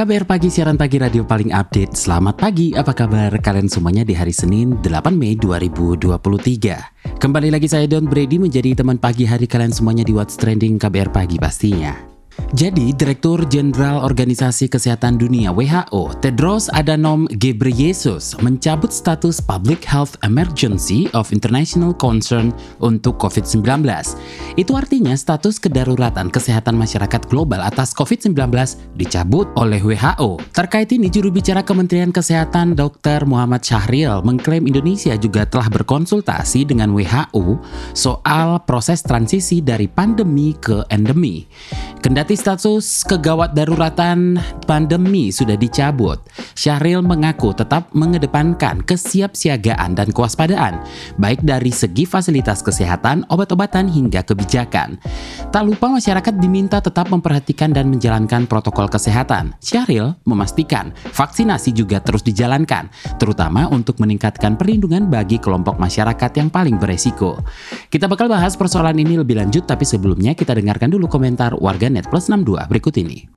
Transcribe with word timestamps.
KBR 0.00 0.24
Pagi, 0.24 0.48
siaran 0.48 0.80
pagi 0.80 0.96
radio 0.96 1.28
paling 1.28 1.52
update. 1.52 1.92
Selamat 1.92 2.40
pagi, 2.40 2.72
apa 2.72 2.96
kabar 2.96 3.36
kalian 3.36 3.68
semuanya 3.68 4.00
di 4.00 4.16
hari 4.16 4.32
Senin 4.32 4.80
8 4.80 5.12
Mei 5.12 5.36
2023. 5.36 7.20
Kembali 7.20 7.52
lagi 7.52 7.68
saya 7.68 7.84
Don 7.84 8.08
Brady 8.08 8.40
menjadi 8.40 8.72
teman 8.72 8.96
pagi 8.96 9.28
hari 9.28 9.44
kalian 9.44 9.76
semuanya 9.76 10.00
di 10.00 10.16
What's 10.16 10.40
Trending 10.40 10.80
KBR 10.80 11.12
Pagi 11.12 11.36
pastinya. 11.36 12.09
Jadi, 12.50 12.90
Direktur 12.90 13.46
Jenderal 13.46 14.02
Organisasi 14.02 14.66
Kesehatan 14.66 15.20
Dunia 15.20 15.54
WHO, 15.54 16.14
Tedros 16.18 16.66
Adhanom 16.74 17.30
Ghebreyesus, 17.30 18.34
mencabut 18.42 18.90
status 18.90 19.38
Public 19.38 19.86
Health 19.86 20.18
Emergency 20.26 21.06
of 21.14 21.30
International 21.30 21.94
Concern 21.94 22.50
untuk 22.82 23.22
COVID-19. 23.22 23.86
Itu 24.58 24.74
artinya 24.74 25.14
status 25.14 25.62
kedaruratan 25.62 26.28
kesehatan 26.32 26.74
masyarakat 26.74 27.22
global 27.30 27.62
atas 27.62 27.94
COVID-19 27.94 28.34
dicabut 28.98 29.46
oleh 29.54 29.78
WHO. 29.78 30.42
Terkait 30.50 30.90
ini, 30.90 31.06
juru 31.06 31.30
bicara 31.30 31.62
Kementerian 31.62 32.10
Kesehatan 32.10 32.74
Dr. 32.74 33.30
Muhammad 33.30 33.62
Syahril 33.62 34.26
mengklaim 34.26 34.66
Indonesia 34.66 35.14
juga 35.14 35.46
telah 35.46 35.70
berkonsultasi 35.70 36.66
dengan 36.66 36.90
WHO 36.90 37.62
soal 37.94 38.58
proses 38.66 39.06
transisi 39.06 39.62
dari 39.62 39.86
pandemi 39.86 40.52
ke 40.58 40.82
endemi. 40.90 41.46
Kendati 42.20 42.36
status 42.36 43.00
kegawat 43.08 43.56
daruratan 43.56 44.36
pandemi 44.68 45.32
sudah 45.32 45.56
dicabut, 45.56 46.20
Syahril 46.52 47.00
mengaku 47.00 47.56
tetap 47.56 47.88
mengedepankan 47.96 48.84
kesiapsiagaan 48.84 49.96
dan 49.96 50.12
kewaspadaan, 50.12 50.84
baik 51.16 51.40
dari 51.40 51.72
segi 51.72 52.04
fasilitas 52.04 52.60
kesehatan, 52.60 53.24
obat-obatan 53.32 53.88
hingga 53.88 54.20
kebijakan. 54.20 55.00
Tak 55.48 55.64
lupa 55.64 55.96
masyarakat 55.96 56.36
diminta 56.36 56.84
tetap 56.84 57.08
memperhatikan 57.08 57.72
dan 57.72 57.88
menjalankan 57.88 58.44
protokol 58.44 58.92
kesehatan. 58.92 59.56
Syahril 59.56 60.12
memastikan 60.28 60.92
vaksinasi 61.16 61.72
juga 61.72 62.04
terus 62.04 62.20
dijalankan, 62.20 62.92
terutama 63.16 63.64
untuk 63.72 63.96
meningkatkan 63.96 64.60
perlindungan 64.60 65.08
bagi 65.08 65.40
kelompok 65.40 65.80
masyarakat 65.80 66.36
yang 66.36 66.52
paling 66.52 66.76
beresiko. 66.76 67.40
Kita 67.88 68.04
bakal 68.12 68.28
bahas 68.28 68.60
persoalan 68.60 69.00
ini 69.00 69.16
lebih 69.16 69.40
lanjut, 69.40 69.64
tapi 69.64 69.88
sebelumnya 69.88 70.36
kita 70.36 70.52
dengarkan 70.52 70.92
dulu 70.92 71.08
komentar 71.08 71.56
warganet 71.56 72.09
plus 72.10 72.26
62 72.26 72.66
berikut 72.66 72.94
ini. 72.98 73.30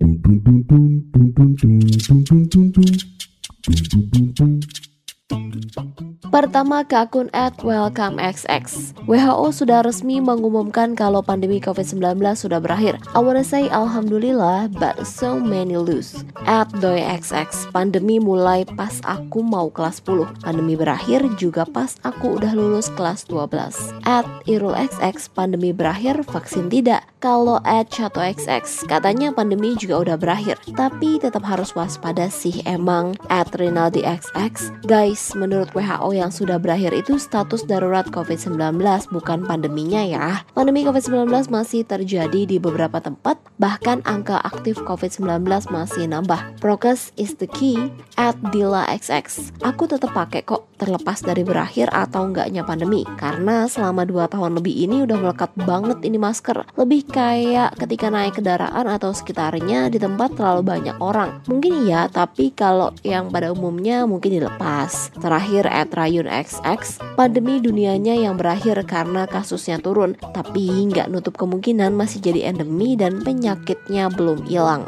Pertama 6.34 6.82
ke 6.82 6.98
akun 6.98 7.30
at 7.30 7.54
WelcomeXX. 7.62 8.98
WHO 9.06 9.54
sudah 9.54 9.86
resmi 9.86 10.18
mengumumkan 10.18 10.98
kalau 10.98 11.22
pandemi 11.22 11.62
COVID-19 11.62 12.18
sudah 12.34 12.58
berakhir. 12.58 12.98
I 13.14 13.22
wanna 13.22 13.46
say 13.46 13.70
alhamdulillah, 13.70 14.74
but 14.82 14.98
so 15.06 15.38
many 15.38 15.78
lose. 15.78 16.26
At 16.50 16.74
DoyXX, 16.82 17.70
pandemi 17.70 18.18
mulai 18.18 18.66
pas 18.66 18.98
aku 19.06 19.46
mau 19.46 19.70
kelas 19.70 20.02
10. 20.02 20.26
Pandemi 20.42 20.74
berakhir 20.74 21.22
juga 21.38 21.70
pas 21.70 21.94
aku 22.02 22.42
udah 22.42 22.58
lulus 22.58 22.90
kelas 22.98 23.30
12. 23.30 23.94
At 24.10 24.26
IrulXX, 24.50 25.30
pandemi 25.38 25.70
berakhir, 25.70 26.26
vaksin 26.26 26.66
tidak. 26.66 27.06
Kalau 27.22 27.62
at 27.62 27.94
ChatoXX, 27.94 28.90
katanya 28.90 29.30
pandemi 29.38 29.78
juga 29.78 30.02
udah 30.02 30.18
berakhir. 30.18 30.58
Tapi 30.74 31.22
tetap 31.22 31.46
harus 31.46 31.78
waspada 31.78 32.26
sih 32.34 32.66
emang. 32.66 33.14
At 33.30 33.54
RinaldiXX, 33.54 34.82
guys, 34.90 35.13
menurut 35.38 35.70
WHO 35.78 36.10
yang 36.18 36.32
sudah 36.34 36.58
berakhir 36.58 36.96
itu 36.96 37.22
status 37.22 37.64
darurat 37.70 38.10
COVID-19 38.10 38.80
bukan 39.14 39.46
pandeminya 39.46 40.02
ya. 40.02 40.42
Pandemi 40.58 40.82
COVID-19 40.88 41.30
masih 41.52 41.86
terjadi 41.86 42.50
di 42.50 42.58
beberapa 42.58 42.98
tempat, 42.98 43.38
bahkan 43.62 44.02
angka 44.08 44.42
aktif 44.42 44.82
COVID-19 44.88 45.46
masih 45.70 46.10
nambah. 46.10 46.58
Prokes 46.64 47.14
is 47.20 47.38
the 47.38 47.48
key 47.48 47.92
at 48.16 48.34
Dila 48.50 48.90
XX. 48.90 49.54
Aku 49.62 49.86
tetap 49.86 50.16
pakai 50.16 50.42
kok 50.42 50.70
terlepas 50.80 51.20
dari 51.24 51.48
berakhir 51.48 51.88
atau 51.94 52.28
enggaknya 52.28 52.68
pandemi 52.68 53.08
karena 53.16 53.70
selama 53.72 54.04
2 54.04 54.34
tahun 54.34 54.60
lebih 54.60 54.76
ini 54.76 55.08
udah 55.08 55.18
melekat 55.20 55.52
banget 55.64 56.00
ini 56.04 56.20
masker. 56.20 56.68
Lebih 56.76 57.08
kayak 57.08 57.80
ketika 57.80 58.12
naik 58.12 58.36
kendaraan 58.40 58.88
atau 58.92 59.16
sekitarnya 59.16 59.88
di 59.88 60.00
tempat 60.00 60.36
terlalu 60.36 60.62
banyak 60.64 60.98
orang. 61.00 61.40
Mungkin 61.48 61.88
iya, 61.88 62.08
tapi 62.12 62.52
kalau 62.52 62.92
yang 63.04 63.32
pada 63.32 63.52
umumnya 63.52 64.04
mungkin 64.04 64.40
dilepas. 64.40 65.03
Terakhir 65.18 65.66
at 65.66 65.90
Rayun 65.92 66.30
XX, 66.30 67.02
pandemi 67.18 67.58
dunianya 67.58 68.14
yang 68.14 68.38
berakhir 68.38 68.84
karena 68.86 69.26
kasusnya 69.26 69.82
turun, 69.82 70.14
tapi 70.36 70.68
nggak 70.70 71.10
nutup 71.10 71.40
kemungkinan 71.40 71.96
masih 71.96 72.22
jadi 72.22 72.54
endemi 72.54 72.94
dan 72.94 73.24
penyakitnya 73.24 74.12
belum 74.14 74.46
hilang. 74.46 74.86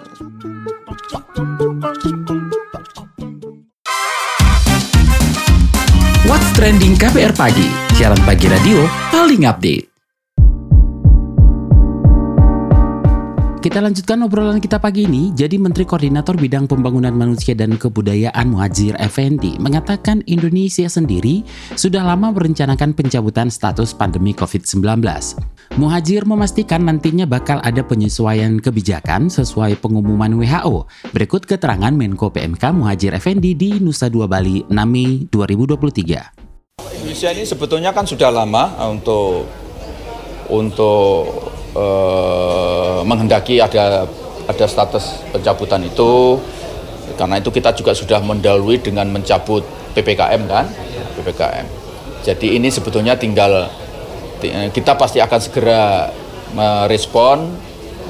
What's 6.25 6.49
Trending 6.53 6.99
KBR 6.99 7.33
Pagi, 7.33 7.67
siaran 7.95 8.19
pagi 8.27 8.51
radio 8.51 8.83
paling 9.09 9.47
update. 9.47 9.94
Kita 13.65 13.81
lanjutkan 13.81 14.21
obrolan 14.21 14.61
kita 14.61 14.77
pagi 14.77 15.09
ini. 15.09 15.33
Jadi 15.33 15.57
Menteri 15.57 15.89
Koordinator 15.89 16.37
Bidang 16.37 16.69
Pembangunan 16.69 17.09
Manusia 17.09 17.57
dan 17.57 17.81
Kebudayaan 17.81 18.53
Muhajir 18.53 18.93
Effendi 19.01 19.57
mengatakan 19.57 20.21
Indonesia 20.29 20.85
sendiri 20.85 21.41
sudah 21.73 22.05
lama 22.05 22.29
merencanakan 22.29 22.93
pencabutan 22.93 23.49
status 23.49 23.97
pandemi 23.97 24.37
COVID-19. 24.37 25.01
Muhajir 25.81 26.29
memastikan 26.29 26.85
nantinya 26.85 27.25
bakal 27.25 27.57
ada 27.65 27.81
penyesuaian 27.81 28.61
kebijakan 28.61 29.33
sesuai 29.33 29.81
pengumuman 29.81 30.37
WHO. 30.37 30.85
Berikut 31.09 31.49
keterangan 31.49 31.89
Menko 31.89 32.29
PMK 32.29 32.69
Muhajir 32.69 33.17
Effendi 33.17 33.57
di 33.57 33.81
Nusa 33.81 34.13
Dua 34.13 34.29
Bali 34.29 34.61
6 34.61 34.77
Mei 34.85 35.25
2023. 35.33 37.01
Indonesia 37.01 37.29
ini 37.33 37.41
sebetulnya 37.49 37.89
kan 37.97 38.05
sudah 38.05 38.29
lama 38.29 38.77
untuk 38.93 39.49
untuk 40.53 41.49
uh, 41.73 42.74
menghendaki 43.05 43.61
ada 43.61 44.09
ada 44.49 44.65
status 44.65 45.21
pencabutan 45.29 45.85
itu. 45.85 46.41
Karena 47.15 47.39
itu 47.39 47.53
kita 47.53 47.71
juga 47.77 47.93
sudah 47.93 48.19
mendahului 48.19 48.81
dengan 48.81 49.07
mencabut 49.07 49.63
PPKM 49.93 50.41
kan? 50.49 50.65
PPKM. 51.15 51.65
Jadi 52.25 52.57
ini 52.57 52.67
sebetulnya 52.73 53.15
tinggal 53.15 53.69
kita 54.73 54.97
pasti 54.99 55.23
akan 55.23 55.39
segera 55.39 56.11
merespon 56.51 57.45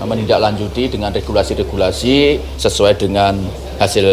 menindaklanjuti 0.03 0.91
dengan 0.91 1.13
regulasi-regulasi 1.15 2.39
sesuai 2.59 2.99
dengan 2.99 3.39
hasil 3.79 4.07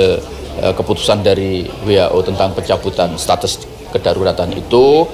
uh, 0.63 0.75
keputusan 0.79 1.27
dari 1.27 1.67
WHO 1.83 2.19
tentang 2.23 2.55
pencabutan 2.55 3.19
status 3.19 3.67
kedaruratan 3.91 4.55
itu 4.55 5.07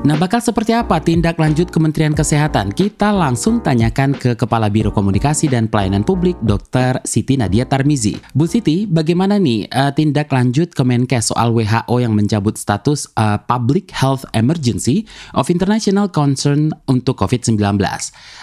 Nah, 0.00 0.16
bakal 0.16 0.40
seperti 0.40 0.72
apa 0.72 0.96
tindak 0.96 1.36
lanjut 1.36 1.68
Kementerian 1.68 2.16
Kesehatan? 2.16 2.72
Kita 2.72 3.12
langsung 3.12 3.60
tanyakan 3.60 4.16
ke 4.16 4.32
Kepala 4.32 4.72
Biro 4.72 4.88
Komunikasi 4.88 5.52
dan 5.52 5.68
Pelayanan 5.68 6.08
Publik, 6.08 6.40
Dr. 6.40 7.04
Siti 7.04 7.36
Nadia 7.36 7.68
Tarmizi. 7.68 8.16
Bu 8.32 8.48
Siti, 8.48 8.88
bagaimana 8.88 9.36
nih 9.36 9.68
uh, 9.68 9.92
tindak 9.92 10.32
lanjut 10.32 10.72
Kemenkes 10.72 11.28
soal 11.28 11.52
WHO 11.52 12.00
yang 12.00 12.16
mencabut 12.16 12.56
status 12.56 13.12
uh, 13.20 13.44
Public 13.44 13.92
Health 13.92 14.24
Emergency 14.32 15.04
of 15.36 15.52
International 15.52 16.08
Concern 16.08 16.72
untuk 16.88 17.20
COVID-19? 17.20 17.60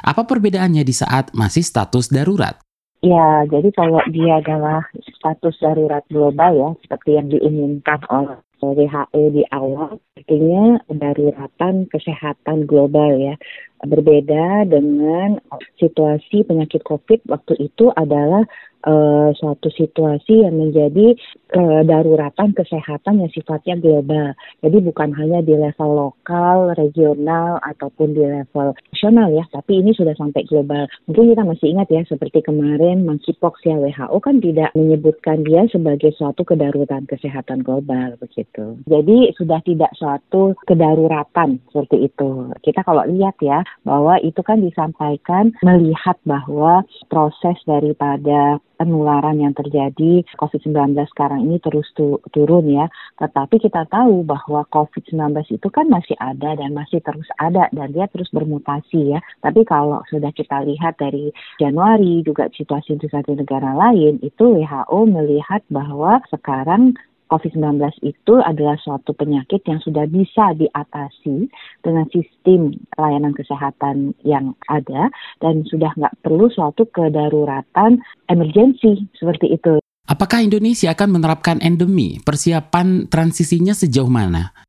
Apa 0.06 0.22
perbedaannya 0.30 0.86
di 0.86 0.94
saat 0.94 1.34
masih 1.34 1.66
status 1.66 2.14
darurat? 2.14 2.62
Ya, 3.02 3.50
jadi 3.50 3.74
kalau 3.74 4.06
dia 4.14 4.46
adalah 4.46 4.86
status 5.10 5.58
darurat 5.58 6.06
global 6.14 6.54
ya, 6.54 6.70
seperti 6.86 7.18
yang 7.18 7.34
diinginkan 7.34 8.06
oleh 8.14 8.38
WHO 8.58 9.22
di 9.34 9.44
awal, 9.54 10.02
artinya 10.18 10.82
daruratan 10.90 11.86
kesehatan 11.90 12.66
global 12.66 13.16
ya. 13.18 13.36
Berbeda 13.78 14.66
dengan 14.66 15.38
situasi 15.78 16.42
penyakit 16.42 16.82
COVID 16.82 17.30
waktu 17.30 17.54
itu 17.62 17.94
adalah 17.94 18.42
uh, 18.86 19.30
suatu 19.34 19.72
situasi 19.74 20.46
yang 20.46 20.60
menjadi 20.60 21.18
kedaruratan 21.48 22.52
kesehatan 22.54 23.24
yang 23.24 23.32
sifatnya 23.32 23.80
global. 23.80 24.36
Jadi 24.62 24.78
bukan 24.84 25.16
hanya 25.16 25.40
di 25.42 25.56
level 25.56 25.90
lokal, 25.96 26.76
regional 26.76 27.58
ataupun 27.64 28.14
di 28.14 28.24
level 28.24 28.76
nasional 28.92 29.32
ya, 29.32 29.48
tapi 29.50 29.80
ini 29.80 29.96
sudah 29.96 30.14
sampai 30.20 30.44
global. 30.46 30.86
Mungkin 31.08 31.34
kita 31.34 31.44
masih 31.48 31.68
ingat 31.74 31.88
ya 31.90 32.04
seperti 32.06 32.44
kemarin 32.44 33.08
monkeypox 33.08 33.64
ya 33.64 33.80
WHO 33.80 34.18
kan 34.20 34.44
tidak 34.44 34.70
menyebutkan 34.76 35.48
dia 35.48 35.64
sebagai 35.72 36.12
suatu 36.20 36.44
kedaruratan 36.44 37.08
kesehatan 37.08 37.64
global 37.64 38.20
begitu. 38.20 38.76
Jadi 38.86 39.32
sudah 39.40 39.64
tidak 39.64 39.92
suatu 39.96 40.54
kedaruratan 40.68 41.64
seperti 41.72 42.12
itu. 42.12 42.52
Kita 42.60 42.84
kalau 42.84 43.08
lihat 43.08 43.40
ya 43.40 43.64
bahwa 43.88 44.20
itu 44.20 44.44
kan 44.44 44.60
disampaikan 44.60 45.56
melihat 45.64 46.20
bahwa 46.28 46.84
proses 47.08 47.56
daripada 47.64 48.60
penularan 48.78 49.42
yang 49.42 49.58
terjadi 49.58 50.24
COVID-19 50.38 50.94
sekarang 51.12 51.44
ini 51.50 51.58
terus 51.60 51.90
tu 51.98 52.22
turun 52.32 52.70
ya. 52.70 52.86
Tetapi 53.18 53.58
kita 53.58 53.90
tahu 53.90 54.24
bahwa 54.24 54.64
COVID-19 54.70 55.58
itu 55.58 55.68
kan 55.74 55.90
masih 55.90 56.16
ada 56.22 56.54
dan 56.56 56.78
masih 56.78 57.02
terus 57.02 57.28
ada 57.42 57.68
dan 57.74 57.92
dia 57.92 58.06
terus 58.08 58.30
bermutasi 58.30 59.18
ya. 59.18 59.20
Tapi 59.42 59.66
kalau 59.66 60.06
sudah 60.08 60.30
kita 60.32 60.64
lihat 60.64 61.02
dari 61.02 61.34
Januari 61.58 62.22
juga 62.22 62.48
situasi 62.54 62.96
di 63.02 63.10
satu 63.10 63.34
negara 63.34 63.74
lain 63.74 64.22
itu 64.22 64.46
WHO 64.62 65.00
melihat 65.10 65.66
bahwa 65.74 66.22
sekarang 66.30 66.94
COVID-19 67.28 68.04
itu 68.04 68.34
adalah 68.44 68.76
suatu 68.80 69.12
penyakit 69.16 69.64
yang 69.68 69.80
sudah 69.84 70.08
bisa 70.08 70.56
diatasi 70.56 71.48
dengan 71.84 72.06
sistem 72.12 72.76
layanan 72.96 73.36
kesehatan 73.36 74.16
yang 74.28 74.56
ada 74.68 75.12
dan 75.44 75.68
sudah 75.68 75.92
nggak 75.96 76.16
perlu 76.24 76.48
suatu 76.52 76.88
kedaruratan 76.90 78.00
emergensi 78.28 79.08
seperti 79.16 79.56
itu. 79.56 79.80
Apakah 80.08 80.40
Indonesia 80.40 80.96
akan 80.96 81.20
menerapkan 81.20 81.60
endemi? 81.60 82.24
Persiapan 82.24 83.12
transisinya 83.12 83.76
sejauh 83.76 84.08
mana? 84.08 84.67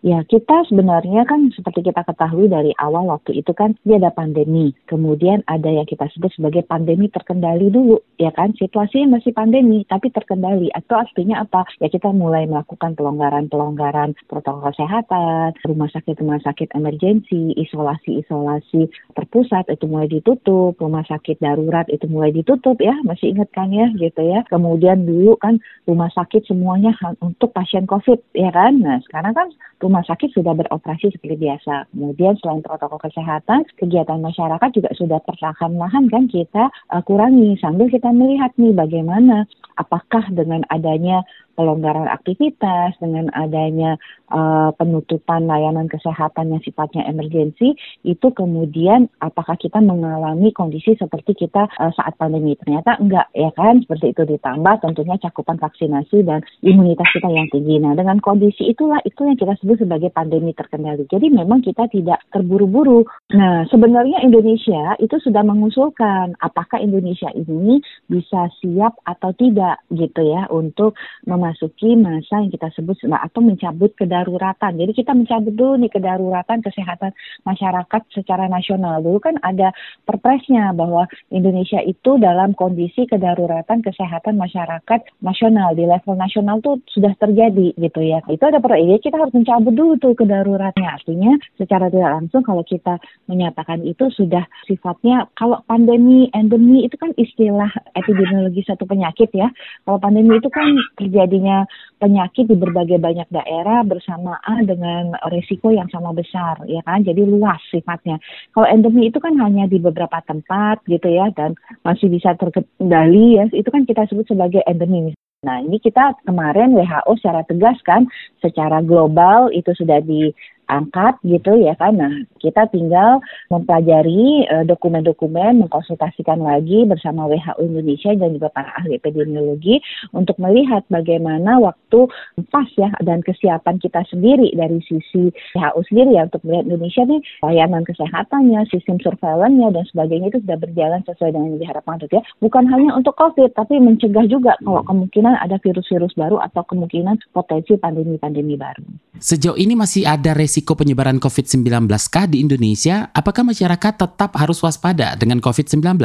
Ya, 0.00 0.24
kita 0.24 0.64
sebenarnya 0.64 1.28
kan 1.28 1.52
seperti 1.52 1.92
kita 1.92 2.00
ketahui 2.08 2.48
dari 2.48 2.72
awal 2.80 3.12
waktu 3.12 3.36
itu 3.44 3.52
kan 3.52 3.76
dia 3.84 4.00
ada 4.00 4.08
pandemi. 4.08 4.72
Kemudian 4.88 5.44
ada 5.44 5.68
yang 5.68 5.84
kita 5.84 6.08
sebut 6.16 6.32
sebagai 6.32 6.64
pandemi 6.64 7.12
terkendali 7.12 7.68
dulu, 7.68 8.00
ya 8.16 8.32
kan? 8.32 8.56
Situasinya 8.56 9.20
masih 9.20 9.36
pandemi 9.36 9.84
tapi 9.84 10.08
terkendali. 10.08 10.72
Atau 10.72 10.96
artinya 10.96 11.44
apa? 11.44 11.68
Ya 11.84 11.92
kita 11.92 12.16
mulai 12.16 12.48
melakukan 12.48 12.96
pelonggaran-pelonggaran 12.96 14.16
protokol 14.24 14.72
kesehatan, 14.72 15.52
rumah 15.68 15.92
sakit-rumah 15.92 16.40
sakit 16.48 16.72
emergensi, 16.72 17.52
isolasi-isolasi 17.60 18.88
terpusat 19.12 19.68
itu 19.68 19.84
mulai 19.84 20.08
ditutup, 20.08 20.80
rumah 20.80 21.04
sakit 21.04 21.44
darurat 21.44 21.84
itu 21.92 22.08
mulai 22.08 22.32
ditutup 22.32 22.80
ya, 22.80 22.96
masih 23.04 23.36
ingat 23.36 23.52
kan 23.52 23.68
ya 23.68 23.92
gitu 24.00 24.24
ya. 24.24 24.48
Kemudian 24.48 25.04
dulu 25.04 25.36
kan 25.36 25.60
rumah 25.84 26.08
sakit 26.16 26.48
semuanya 26.48 26.96
untuk 27.20 27.52
pasien 27.52 27.84
COVID, 27.84 28.32
ya 28.32 28.48
kan? 28.48 28.80
Nah, 28.80 28.96
sekarang 29.04 29.36
kan 29.36 29.48
rumah 29.90 30.06
sakit 30.06 30.30
sudah 30.30 30.54
beroperasi 30.54 31.10
seperti 31.10 31.50
biasa. 31.50 31.90
Kemudian 31.90 32.38
selain 32.38 32.62
protokol 32.62 33.02
kesehatan, 33.02 33.66
kegiatan 33.74 34.22
masyarakat 34.22 34.70
juga 34.70 34.94
sudah 34.94 35.18
perlahan-lahan 35.26 36.06
kan 36.06 36.30
kita 36.30 36.70
uh, 36.94 37.02
kurangi 37.02 37.58
sambil 37.58 37.90
kita 37.90 38.14
melihat 38.14 38.54
nih 38.54 38.70
bagaimana 38.70 39.50
apakah 39.74 40.22
dengan 40.30 40.62
adanya 40.70 41.26
pelonggaran 41.54 42.08
aktivitas, 42.08 42.96
dengan 43.00 43.30
adanya 43.34 43.96
uh, 44.30 44.70
penutupan 44.74 45.46
layanan 45.46 45.86
kesehatan 45.90 46.54
yang 46.54 46.62
sifatnya 46.62 47.06
emergensi, 47.06 47.74
itu 48.06 48.26
kemudian 48.32 49.10
apakah 49.20 49.58
kita 49.58 49.82
mengalami 49.82 50.50
kondisi 50.54 50.96
seperti 50.96 51.46
kita 51.46 51.66
uh, 51.78 51.92
saat 51.94 52.14
pandemi? 52.16 52.56
Ternyata 52.58 52.98
enggak, 52.98 53.28
ya 53.34 53.50
kan? 53.54 53.82
Seperti 53.82 54.14
itu 54.14 54.22
ditambah 54.36 54.74
tentunya 54.82 55.16
cakupan 55.20 55.58
vaksinasi 55.60 56.24
dan 56.24 56.40
imunitas 56.64 57.08
kita 57.12 57.28
yang 57.28 57.48
tinggi. 57.52 57.78
Nah, 57.82 57.94
dengan 57.94 58.18
kondisi 58.22 58.70
itulah 58.70 59.02
itu 59.04 59.26
yang 59.26 59.38
kita 59.38 59.54
sebut 59.60 59.82
sebagai 59.82 60.10
pandemi 60.12 60.52
terkendali. 60.54 61.06
Jadi 61.10 61.32
memang 61.32 61.62
kita 61.64 61.86
tidak 61.90 62.22
terburu-buru. 62.32 63.04
Nah, 63.34 63.66
sebenarnya 63.68 64.22
Indonesia 64.24 64.96
itu 64.98 65.16
sudah 65.20 65.42
mengusulkan 65.44 66.34
apakah 66.40 66.78
Indonesia 66.80 67.28
ini 67.34 67.82
bisa 68.06 68.48
siap 68.60 68.98
atau 69.06 69.30
tidak 69.36 69.82
gitu 69.92 70.20
ya 70.22 70.46
untuk 70.50 70.94
memasuki 71.40 71.96
masa 71.96 72.44
yang 72.44 72.52
kita 72.52 72.68
sebut 72.76 73.00
atau 73.08 73.40
mencabut 73.40 73.96
kedaruratan. 73.96 74.76
Jadi 74.76 74.92
kita 74.92 75.16
mencabut 75.16 75.56
dulu 75.56 75.80
nih 75.80 75.88
kedaruratan 75.88 76.60
kesehatan 76.60 77.16
masyarakat 77.48 78.02
secara 78.12 78.44
nasional. 78.52 79.00
Dulu 79.00 79.18
kan 79.24 79.40
ada 79.40 79.72
perpresnya 80.04 80.76
bahwa 80.76 81.08
Indonesia 81.32 81.80
itu 81.80 82.20
dalam 82.20 82.52
kondisi 82.52 83.08
kedaruratan 83.08 83.80
kesehatan 83.80 84.36
masyarakat 84.36 85.00
nasional 85.24 85.72
di 85.72 85.88
level 85.88 86.20
nasional 86.20 86.60
tuh 86.60 86.76
sudah 86.92 87.16
terjadi 87.16 87.72
gitu 87.80 88.00
ya. 88.04 88.20
Itu 88.28 88.44
ada 88.44 88.60
per 88.60 88.76
ya 88.76 89.00
kita 89.00 89.16
harus 89.16 89.32
mencabut 89.32 89.72
dulu 89.72 89.96
tuh 89.96 90.12
kedaruratnya. 90.12 91.00
Artinya 91.00 91.40
secara 91.56 91.88
tidak 91.88 92.20
langsung 92.20 92.44
kalau 92.44 92.60
kita 92.66 93.00
menyatakan 93.30 93.80
itu 93.86 94.12
sudah 94.12 94.44
sifatnya 94.68 95.30
kalau 95.38 95.62
pandemi 95.64 96.28
endemi 96.34 96.84
itu 96.84 96.98
kan 96.98 97.14
istilah 97.16 97.70
epidemiologi 97.94 98.66
satu 98.66 98.84
penyakit 98.84 99.30
ya. 99.32 99.48
Kalau 99.86 100.02
pandemi 100.02 100.36
itu 100.36 100.50
kan 100.50 100.66
terjadi 100.98 101.29
terjadinya 101.30 101.62
penyakit 102.02 102.50
di 102.50 102.58
berbagai 102.58 102.98
banyak 102.98 103.30
daerah 103.30 103.86
bersamaan 103.86 104.66
dengan 104.66 105.14
resiko 105.30 105.70
yang 105.70 105.86
sama 105.94 106.10
besar 106.10 106.58
ya 106.66 106.82
kan? 106.82 107.06
Jadi 107.06 107.22
luas 107.22 107.62
sifatnya. 107.70 108.18
Kalau 108.50 108.66
endemi 108.66 109.06
itu 109.06 109.22
kan 109.22 109.38
hanya 109.38 109.70
di 109.70 109.78
beberapa 109.78 110.18
tempat 110.26 110.82
gitu 110.90 111.06
ya 111.06 111.30
dan 111.38 111.54
masih 111.86 112.10
bisa 112.10 112.34
terkendali 112.34 113.38
ya. 113.38 113.46
Itu 113.54 113.70
kan 113.70 113.86
kita 113.86 114.10
sebut 114.10 114.26
sebagai 114.26 114.66
endemi. 114.66 115.14
Nah, 115.40 115.56
ini 115.56 115.80
kita 115.80 116.20
kemarin 116.28 116.76
WHO 116.76 117.16
secara 117.16 117.40
tegas 117.48 117.80
kan, 117.88 118.04
secara 118.44 118.84
global 118.84 119.48
itu 119.56 119.72
sudah 119.72 120.04
di 120.04 120.28
angkat 120.70 121.18
gitu 121.26 121.58
ya 121.58 121.74
kan. 121.74 121.98
Nah, 121.98 122.12
kita 122.38 122.70
tinggal 122.70 123.18
mempelajari 123.50 124.46
uh, 124.48 124.64
dokumen-dokumen, 124.64 125.66
mengkonsultasikan 125.66 126.40
lagi 126.40 126.86
bersama 126.86 127.26
WHO 127.26 127.60
Indonesia 127.66 128.14
dan 128.16 128.38
juga 128.38 128.48
para 128.54 128.70
ahli 128.78 128.96
epidemiologi 128.96 129.82
untuk 130.14 130.38
melihat 130.38 130.86
bagaimana 130.88 131.58
waktu 131.58 132.06
pas 132.48 132.68
ya 132.78 132.94
dan 133.02 133.20
kesiapan 133.26 133.82
kita 133.82 134.06
sendiri 134.08 134.54
dari 134.54 134.80
sisi 134.86 135.34
WHO 135.58 135.80
sendiri 135.90 136.16
ya 136.16 136.30
untuk 136.30 136.40
melihat 136.46 136.64
Indonesia 136.70 137.02
nih 137.04 137.20
layanan 137.42 137.82
kesehatannya, 137.84 138.60
sistem 138.70 138.96
surveillance-nya 139.02 139.68
dan 139.74 139.84
sebagainya 139.90 140.28
itu 140.30 140.38
sudah 140.46 140.58
berjalan 140.62 141.00
sesuai 141.04 141.30
dengan 141.34 141.48
yang 141.50 141.60
diharapkan 141.60 141.98
ya. 142.08 142.22
Bukan 142.38 142.64
hanya 142.70 142.94
untuk 142.94 143.18
COVID 143.18 143.52
tapi 143.58 143.82
mencegah 143.82 144.24
juga 144.30 144.54
kalau 144.62 144.82
kemungkinan 144.86 145.34
ada 145.40 145.58
virus-virus 145.58 146.14
baru 146.14 146.38
atau 146.40 146.62
kemungkinan 146.64 147.18
potensi 147.34 147.74
pandemi-pandemi 147.80 148.54
baru. 148.54 148.84
Sejauh 149.20 149.56
ini 149.56 149.76
masih 149.76 150.06
ada 150.08 150.32
resiko 150.32 150.59
risiko 150.60 150.76
penyebaran 150.76 151.16
COVID-19 151.16 151.88
kah 152.12 152.28
di 152.28 152.44
Indonesia? 152.44 153.08
Apakah 153.16 153.48
masyarakat 153.48 153.96
tetap 153.96 154.36
harus 154.36 154.60
waspada 154.60 155.16
dengan 155.16 155.40
COVID-19? 155.40 155.96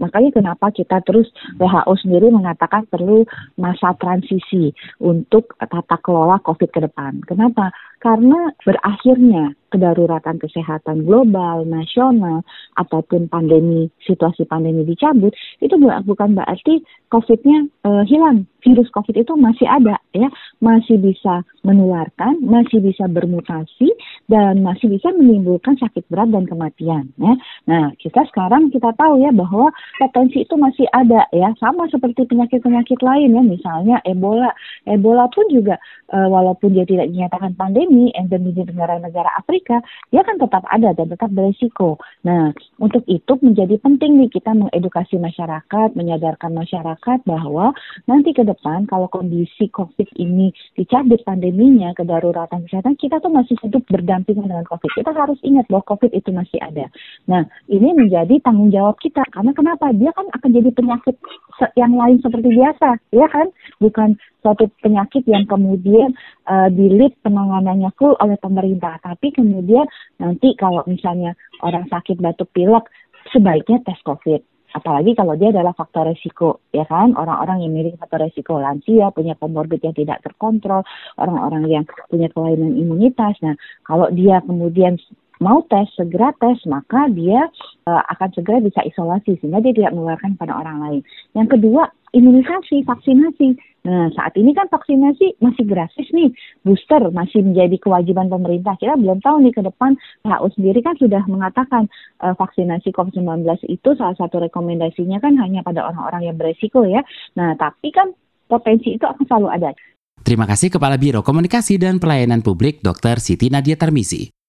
Makanya 0.00 0.32
kenapa 0.32 0.72
kita 0.72 1.04
terus 1.04 1.28
WHO 1.60 1.92
sendiri 2.00 2.32
mengatakan 2.32 2.88
perlu 2.88 3.28
masa 3.60 3.92
transisi 4.00 4.72
untuk 5.04 5.52
tata 5.60 6.00
kelola 6.00 6.40
COVID 6.40 6.70
ke 6.72 6.80
depan. 6.80 7.20
Kenapa? 7.28 7.68
Karena 8.00 8.50
berakhirnya 8.64 9.52
kedaruratan 9.72 10.36
kesehatan 10.36 11.08
global, 11.08 11.64
nasional, 11.64 12.44
ataupun 12.76 13.32
pandemi, 13.32 13.88
situasi 14.04 14.44
pandemi 14.44 14.84
dicabut, 14.84 15.32
itu 15.64 15.72
bukan 15.80 16.36
berarti 16.36 16.84
COVID-nya 17.08 17.58
e, 17.88 17.90
hilang. 18.04 18.44
Virus 18.62 18.92
COVID 18.94 19.16
itu 19.16 19.32
masih 19.34 19.66
ada, 19.66 19.98
ya, 20.14 20.28
masih 20.62 21.00
bisa 21.00 21.42
menularkan, 21.66 22.38
masih 22.46 22.78
bisa 22.78 23.10
bermutasi, 23.10 23.90
dan 24.30 24.62
masih 24.62 24.92
bisa 24.92 25.10
menimbulkan 25.16 25.74
sakit 25.80 26.06
berat 26.06 26.30
dan 26.30 26.46
kematian. 26.46 27.10
Ya. 27.18 27.34
Nah, 27.66 27.90
kita 27.98 28.22
sekarang 28.30 28.70
kita 28.70 28.94
tahu 28.94 29.18
ya 29.18 29.34
bahwa 29.34 29.74
potensi 29.98 30.42
itu 30.42 30.54
masih 30.56 30.86
ada, 30.90 31.26
ya, 31.30 31.52
sama 31.58 31.86
seperti 31.90 32.26
penyakit-penyakit 32.26 33.00
lain 33.02 33.36
ya, 33.36 33.42
misalnya 33.42 33.96
Ebola. 34.02 34.50
Ebola 34.88 35.28
pun 35.30 35.46
juga 35.52 35.78
e, 36.10 36.16
walaupun 36.16 36.74
dia 36.74 36.86
tidak 36.86 37.10
dinyatakan 37.10 37.54
pandemi, 37.54 38.10
endemi 38.14 38.50
di 38.54 38.62
negara-negara 38.66 39.30
Afrika 39.38 39.80
dia 40.12 40.22
kan 40.22 40.38
tetap 40.38 40.62
ada 40.68 40.92
dan 40.94 41.06
tetap 41.08 41.30
beresiko. 41.32 41.98
Nah, 42.26 42.52
untuk 42.78 43.02
itu 43.08 43.32
menjadi 43.40 43.78
penting 43.80 44.20
nih 44.20 44.30
kita 44.30 44.52
mengedukasi 44.52 45.18
masyarakat, 45.18 45.88
menyadarkan 45.96 46.52
masyarakat 46.52 47.18
bahwa 47.24 47.72
nanti 48.04 48.36
ke 48.36 48.44
depan 48.44 48.84
kalau 48.86 49.08
kondisi 49.08 49.72
COVID 49.72 50.14
ini 50.20 50.52
dicabut 50.76 51.24
pandeminya, 51.24 51.96
kedaruratan 51.96 52.68
kesehatan, 52.68 52.94
kita 53.00 53.18
tuh 53.24 53.32
masih 53.32 53.56
hidup 53.64 53.82
berdampingan 53.88 54.46
dengan 54.46 54.66
COVID. 54.68 54.90
Kita 54.92 55.10
harus 55.16 55.40
ingat 55.40 55.66
bahwa 55.72 55.84
COVID 55.88 56.12
itu 56.12 56.30
masih 56.30 56.60
ada. 56.60 56.92
Nah, 57.26 57.48
ini 57.72 57.96
menjadi 57.96 58.36
tanggung 58.44 58.68
jawab 58.68 59.00
kita. 59.00 59.24
Karena 59.32 59.56
kenapa? 59.56 59.71
Dia 59.96 60.10
kan 60.12 60.26
akan 60.32 60.50
jadi 60.52 60.70
penyakit 60.72 61.16
yang 61.78 61.92
lain 61.94 62.18
seperti 62.20 62.48
biasa, 62.52 62.88
ya 63.12 63.26
kan? 63.28 63.48
Bukan 63.78 64.16
suatu 64.42 64.68
penyakit 64.82 65.22
yang 65.28 65.44
kemudian 65.46 66.12
uh, 66.48 66.68
dilit 66.72 67.14
penanganannya 67.22 67.90
full 67.96 68.16
oleh 68.18 68.36
pemerintah. 68.40 68.98
Tapi 69.00 69.32
kemudian 69.32 69.86
nanti 70.18 70.54
kalau 70.58 70.82
misalnya 70.84 71.36
orang 71.62 71.86
sakit 71.88 72.18
batuk 72.18 72.50
pilek, 72.52 72.88
sebaiknya 73.30 73.80
tes 73.86 73.98
COVID 74.02 74.52
apalagi 74.72 75.12
kalau 75.12 75.36
dia 75.36 75.52
adalah 75.52 75.76
faktor 75.76 76.08
resiko, 76.08 76.64
ya 76.72 76.88
kan? 76.88 77.12
Orang-orang 77.12 77.64
yang 77.64 77.72
memiliki 77.76 78.00
faktor 78.00 78.24
resiko 78.24 78.56
lansia, 78.56 79.12
punya 79.12 79.36
komorbid 79.36 79.84
yang 79.84 79.92
tidak 79.92 80.24
terkontrol, 80.24 80.80
orang-orang 81.20 81.64
yang 81.68 81.84
punya 82.08 82.32
kelainan 82.32 82.72
imunitas. 82.80 83.36
Nah, 83.44 83.54
kalau 83.84 84.08
dia 84.10 84.40
kemudian 84.42 84.96
mau 85.42 85.66
tes 85.66 85.90
segera 85.98 86.30
tes 86.38 86.62
maka 86.70 87.10
dia 87.10 87.50
uh, 87.90 88.02
akan 88.14 88.30
segera 88.30 88.62
bisa 88.62 88.80
isolasi 88.86 89.34
sehingga 89.42 89.58
dia 89.58 89.74
tidak 89.74 89.92
menularkan 89.98 90.38
pada 90.38 90.54
orang 90.54 90.78
lain. 90.78 91.00
Yang 91.34 91.58
kedua 91.58 91.90
imunisasi 92.14 92.86
vaksinasi. 92.86 93.58
Nah 93.82 94.06
saat 94.14 94.38
ini 94.38 94.54
kan 94.54 94.70
vaksinasi 94.70 95.42
masih 95.42 95.64
gratis 95.66 96.06
nih 96.14 96.30
booster 96.62 97.02
masih 97.10 97.42
menjadi 97.42 97.76
kewajiban 97.82 98.30
pemerintah. 98.30 98.78
Kita 98.78 98.94
belum 98.94 99.18
tahu 99.18 99.42
nih 99.42 99.52
ke 99.58 99.62
depan 99.66 99.98
WHO 100.22 100.46
sendiri 100.54 100.80
kan 100.86 100.94
sudah 101.00 101.22
mengatakan 101.26 101.90
uh, 102.22 102.36
vaksinasi 102.38 102.94
COVID-19 102.94 103.42
itu 103.66 103.88
salah 103.98 104.14
satu 104.14 104.38
rekomendasinya 104.38 105.18
kan 105.18 105.34
hanya 105.42 105.66
pada 105.66 105.82
orang-orang 105.90 106.30
yang 106.30 106.36
beresiko 106.38 106.86
ya. 106.86 107.02
Nah 107.34 107.58
tapi 107.58 107.90
kan 107.90 108.14
potensi 108.46 108.94
itu 108.94 109.02
akan 109.02 109.24
selalu 109.26 109.48
ada. 109.50 109.70
Terima 110.22 110.46
kasih 110.46 110.70
Kepala 110.70 110.94
Biro 111.00 111.26
Komunikasi 111.26 111.82
dan 111.82 111.98
Pelayanan 111.98 112.46
Publik 112.46 112.78
Dr. 112.78 113.18
Siti 113.18 113.50
Nadia 113.50 113.74
Tarmisi. 113.74 114.41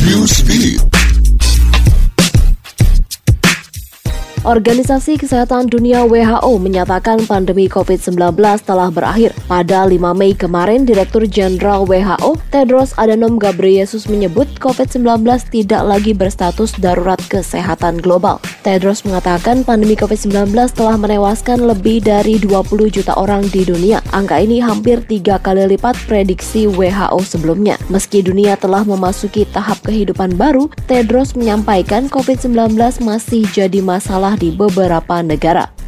Newsfeed. 0.00 0.99
Organisasi 4.40 5.20
Kesehatan 5.20 5.68
Dunia 5.68 6.08
WHO 6.08 6.56
menyatakan 6.56 7.28
pandemi 7.28 7.68
COVID-19 7.68 8.40
telah 8.64 8.88
berakhir. 8.88 9.36
Pada 9.44 9.84
5 9.84 10.00
Mei 10.16 10.32
kemarin, 10.32 10.88
Direktur 10.88 11.28
Jenderal 11.28 11.84
WHO 11.84 12.40
Tedros 12.48 12.96
Adhanom 12.96 13.36
Ghebreyesus 13.36 14.08
menyebut 14.08 14.48
COVID-19 14.56 15.28
tidak 15.52 15.82
lagi 15.84 16.16
berstatus 16.16 16.72
darurat 16.80 17.20
kesehatan 17.28 18.00
global. 18.00 18.40
Tedros 18.64 19.04
mengatakan 19.04 19.60
pandemi 19.60 19.92
COVID-19 19.92 20.56
telah 20.72 20.96
menewaskan 20.96 21.60
lebih 21.60 22.00
dari 22.00 22.40
20 22.40 22.88
juta 22.88 23.12
orang 23.20 23.44
di 23.52 23.68
dunia. 23.68 24.00
Angka 24.08 24.40
ini 24.40 24.56
hampir 24.56 25.04
tiga 25.04 25.36
kali 25.36 25.68
lipat 25.76 26.00
prediksi 26.08 26.64
WHO 26.64 27.20
sebelumnya. 27.28 27.76
Meski 27.92 28.24
dunia 28.24 28.56
telah 28.56 28.88
memasuki 28.88 29.44
tahap 29.52 29.84
kehidupan 29.84 30.40
baru, 30.40 30.72
Tedros 30.88 31.36
menyampaikan 31.36 32.08
COVID-19 32.08 32.72
masih 33.04 33.44
jadi 33.52 33.84
di 34.36 34.52
beberapa 34.52 35.22
negara. 35.24 35.79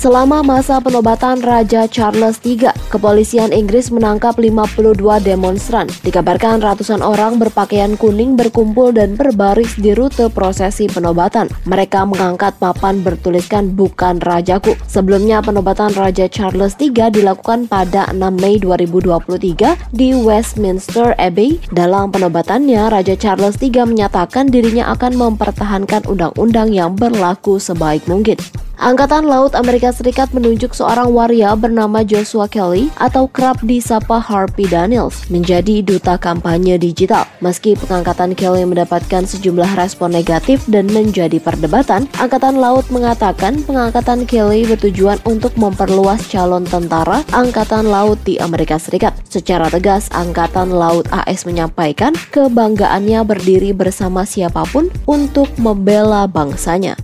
Selama 0.00 0.40
masa 0.40 0.80
penobatan 0.80 1.44
Raja 1.44 1.84
Charles 1.84 2.40
III, 2.40 2.72
kepolisian 2.88 3.52
Inggris 3.52 3.92
menangkap 3.92 4.32
52 4.40 4.96
demonstran. 5.20 5.92
Dikabarkan 6.00 6.64
ratusan 6.64 7.04
orang 7.04 7.36
berpakaian 7.36 8.00
kuning 8.00 8.32
berkumpul 8.32 8.96
dan 8.96 9.12
berbaris 9.12 9.76
di 9.76 9.92
rute 9.92 10.32
prosesi 10.32 10.88
penobatan. 10.88 11.52
Mereka 11.68 12.08
mengangkat 12.08 12.56
papan 12.56 13.04
bertuliskan 13.04 13.76
bukan 13.76 14.24
rajaku. 14.24 14.72
Sebelumnya 14.88 15.44
penobatan 15.44 15.92
Raja 15.92 16.32
Charles 16.32 16.80
III 16.80 17.12
dilakukan 17.12 17.68
pada 17.68 18.08
6 18.08 18.24
Mei 18.40 18.56
2023 18.56 19.92
di 19.92 20.16
Westminster 20.16 21.12
Abbey. 21.20 21.60
Dalam 21.76 22.08
penobatannya, 22.08 22.88
Raja 22.88 23.20
Charles 23.20 23.60
III 23.60 23.84
menyatakan 23.84 24.48
dirinya 24.48 24.96
akan 24.96 25.12
mempertahankan 25.12 26.08
undang-undang 26.08 26.72
yang 26.72 26.96
berlaku 26.96 27.60
sebaik 27.60 28.08
mungkin. 28.08 28.40
Angkatan 28.80 29.28
Laut 29.28 29.52
Amerika 29.52 29.92
Serikat 29.92 30.32
menunjuk 30.32 30.72
seorang 30.72 31.12
waria 31.12 31.52
bernama 31.52 32.00
Joshua 32.00 32.48
Kelly 32.48 32.88
atau 32.96 33.28
kerap 33.28 33.60
disapa 33.60 34.16
Harvey 34.16 34.64
Daniels 34.64 35.28
menjadi 35.28 35.84
duta 35.84 36.16
kampanye 36.16 36.80
digital. 36.80 37.28
Meski 37.44 37.76
pengangkatan 37.76 38.32
Kelly 38.32 38.64
mendapatkan 38.64 39.28
sejumlah 39.28 39.76
respon 39.76 40.16
negatif 40.16 40.64
dan 40.64 40.88
menjadi 40.88 41.36
perdebatan, 41.36 42.08
Angkatan 42.16 42.56
Laut 42.56 42.88
mengatakan 42.88 43.60
pengangkatan 43.68 44.24
Kelly 44.24 44.64
bertujuan 44.64 45.20
untuk 45.28 45.52
memperluas 45.60 46.24
calon 46.32 46.64
tentara 46.64 47.20
Angkatan 47.36 47.84
Laut 47.84 48.16
di 48.24 48.40
Amerika 48.40 48.80
Serikat. 48.80 49.12
Secara 49.28 49.68
tegas, 49.68 50.08
Angkatan 50.08 50.72
Laut 50.72 51.04
AS 51.12 51.44
menyampaikan 51.44 52.16
kebanggaannya 52.32 53.28
berdiri 53.28 53.76
bersama 53.76 54.24
siapa 54.24 54.64
pun 54.72 54.88
untuk 55.04 55.52
membela 55.60 56.24
bangsanya. 56.24 56.96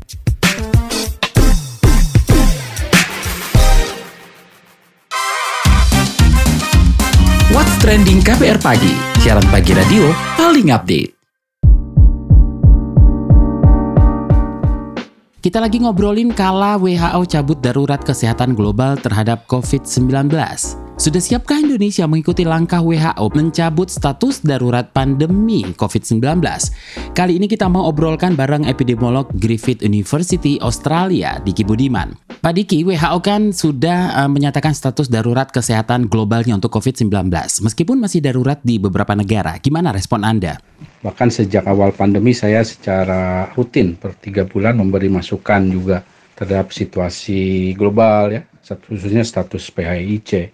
What's 7.56 7.80
Trending 7.80 8.20
KPR 8.20 8.60
Pagi, 8.60 8.92
siaran 9.24 9.48
pagi 9.48 9.72
radio 9.72 10.12
paling 10.36 10.68
update. 10.76 11.15
Kita 15.46 15.62
lagi 15.62 15.78
ngobrolin 15.78 16.34
kala 16.34 16.74
WHO 16.74 17.22
cabut 17.30 17.62
darurat 17.62 18.02
kesehatan 18.02 18.58
global 18.58 18.98
terhadap 18.98 19.46
COVID-19. 19.46 20.26
Sudah 20.98 21.22
siapkah 21.22 21.62
Indonesia 21.62 22.02
mengikuti 22.10 22.42
langkah 22.42 22.82
WHO 22.82 23.30
mencabut 23.30 23.86
status 23.86 24.42
darurat 24.42 24.90
pandemi 24.90 25.62
COVID-19? 25.78 26.42
Kali 27.14 27.38
ini 27.38 27.46
kita 27.46 27.70
mau 27.70 27.86
obrolkan 27.86 28.34
bareng 28.34 28.66
epidemiolog 28.66 29.30
Griffith 29.38 29.86
University 29.86 30.58
Australia, 30.58 31.38
Diki 31.38 31.62
Budiman. 31.62 32.18
Pak 32.42 32.50
Diki, 32.50 32.82
WHO 32.82 33.22
kan 33.22 33.54
sudah 33.54 34.26
uh, 34.26 34.30
menyatakan 34.32 34.74
status 34.74 35.06
darurat 35.06 35.46
kesehatan 35.54 36.10
globalnya 36.10 36.58
untuk 36.58 36.74
COVID-19, 36.74 37.30
meskipun 37.62 38.02
masih 38.02 38.18
darurat 38.18 38.58
di 38.66 38.82
beberapa 38.82 39.14
negara. 39.14 39.62
Gimana 39.62 39.94
respon 39.94 40.26
Anda? 40.26 40.58
Bahkan 41.06 41.30
sejak 41.30 41.70
awal 41.70 41.94
pandemi 41.94 42.34
saya 42.34 42.66
secara 42.66 43.54
rutin 43.54 43.94
per 43.94 44.18
tiga 44.18 44.42
bulan 44.42 44.74
memberi 44.74 45.06
masukan 45.06 45.62
juga 45.70 46.02
terhadap 46.34 46.74
situasi 46.74 47.70
global 47.78 48.34
ya, 48.34 48.42
khususnya 48.90 49.22
status 49.22 49.70
PHIC 49.70 50.50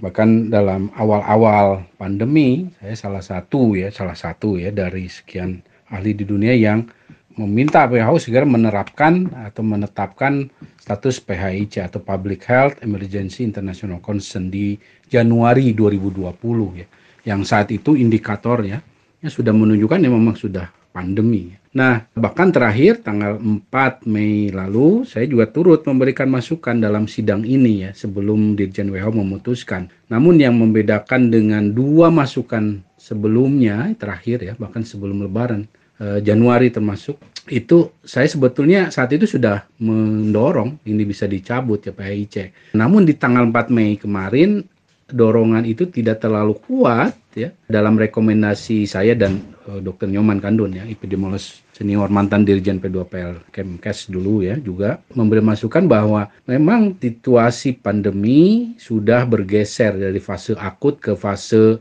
bahkan 0.00 0.48
dalam 0.48 0.88
awal-awal 0.96 1.84
pandemi 2.00 2.72
saya 2.80 2.96
salah 2.96 3.20
satu 3.20 3.76
ya 3.76 3.92
salah 3.92 4.16
satu 4.16 4.56
ya 4.56 4.72
dari 4.72 5.12
sekian 5.12 5.60
ahli 5.92 6.16
di 6.16 6.24
dunia 6.24 6.56
yang 6.56 6.88
meminta 7.36 7.84
WHO 7.84 8.16
segera 8.16 8.48
menerapkan 8.48 9.28
atau 9.44 9.60
menetapkan 9.60 10.48
status 10.80 11.20
PHIC 11.20 11.84
atau 11.84 12.00
Public 12.00 12.48
Health 12.48 12.80
Emergency 12.80 13.44
International 13.44 14.00
Concern 14.00 14.48
di 14.48 14.80
Januari 15.04 15.76
2020 15.76 16.80
ya 16.80 16.86
yang 17.28 17.44
saat 17.44 17.68
itu 17.68 17.92
indikatornya 17.92 18.80
ya 19.20 19.28
sudah 19.28 19.52
menunjukkan 19.52 20.00
yang 20.00 20.16
memang 20.16 20.36
sudah 20.36 20.68
pandemi. 20.90 21.54
Nah, 21.70 22.02
bahkan 22.18 22.50
terakhir 22.50 23.06
tanggal 23.06 23.38
4 23.38 24.02
Mei 24.10 24.50
lalu 24.50 25.06
saya 25.06 25.22
juga 25.30 25.46
turut 25.46 25.86
memberikan 25.86 26.26
masukan 26.26 26.82
dalam 26.82 27.06
sidang 27.06 27.46
ini 27.46 27.86
ya 27.86 27.90
sebelum 27.94 28.58
Dirjen 28.58 28.90
WHO 28.90 29.14
memutuskan. 29.14 29.86
Namun 30.10 30.42
yang 30.42 30.58
membedakan 30.58 31.30
dengan 31.30 31.70
dua 31.70 32.10
masukan 32.10 32.82
sebelumnya 32.98 33.94
terakhir 33.94 34.42
ya 34.42 34.54
bahkan 34.58 34.82
sebelum 34.82 35.22
lebaran 35.22 35.70
eh, 36.02 36.18
Januari 36.26 36.74
termasuk 36.74 37.22
itu 37.46 37.94
saya 38.02 38.26
sebetulnya 38.26 38.90
saat 38.90 39.14
itu 39.14 39.30
sudah 39.30 39.64
mendorong 39.78 40.82
ini 40.90 41.06
bisa 41.06 41.30
dicabut 41.30 41.86
ya 41.86 41.94
PHIC. 41.94 42.50
Namun 42.74 43.06
di 43.06 43.14
tanggal 43.14 43.46
4 43.46 43.70
Mei 43.70 43.94
kemarin 43.94 44.66
dorongan 45.12 45.66
itu 45.66 45.86
tidak 45.88 46.22
terlalu 46.24 46.56
kuat 46.64 47.14
ya 47.34 47.54
dalam 47.70 47.94
rekomendasi 47.94 48.86
saya 48.86 49.14
dan 49.14 49.42
uh, 49.70 49.78
Dr. 49.78 50.10
Nyoman 50.10 50.42
Kandun 50.42 50.74
ya 50.74 50.84
epidemiolog 50.86 51.38
senior 51.74 52.10
mantan 52.12 52.44
dirjen 52.44 52.82
P2PL 52.82 53.52
Kemkes 53.54 54.10
dulu 54.10 54.44
ya 54.44 54.58
juga 54.58 55.00
memberi 55.14 55.40
masukan 55.40 55.86
bahwa 55.86 56.28
memang 56.44 56.98
situasi 56.98 57.78
pandemi 57.78 58.74
sudah 58.76 59.24
bergeser 59.24 59.96
dari 59.96 60.20
fase 60.20 60.58
akut 60.58 60.98
ke 61.00 61.16
fase 61.16 61.80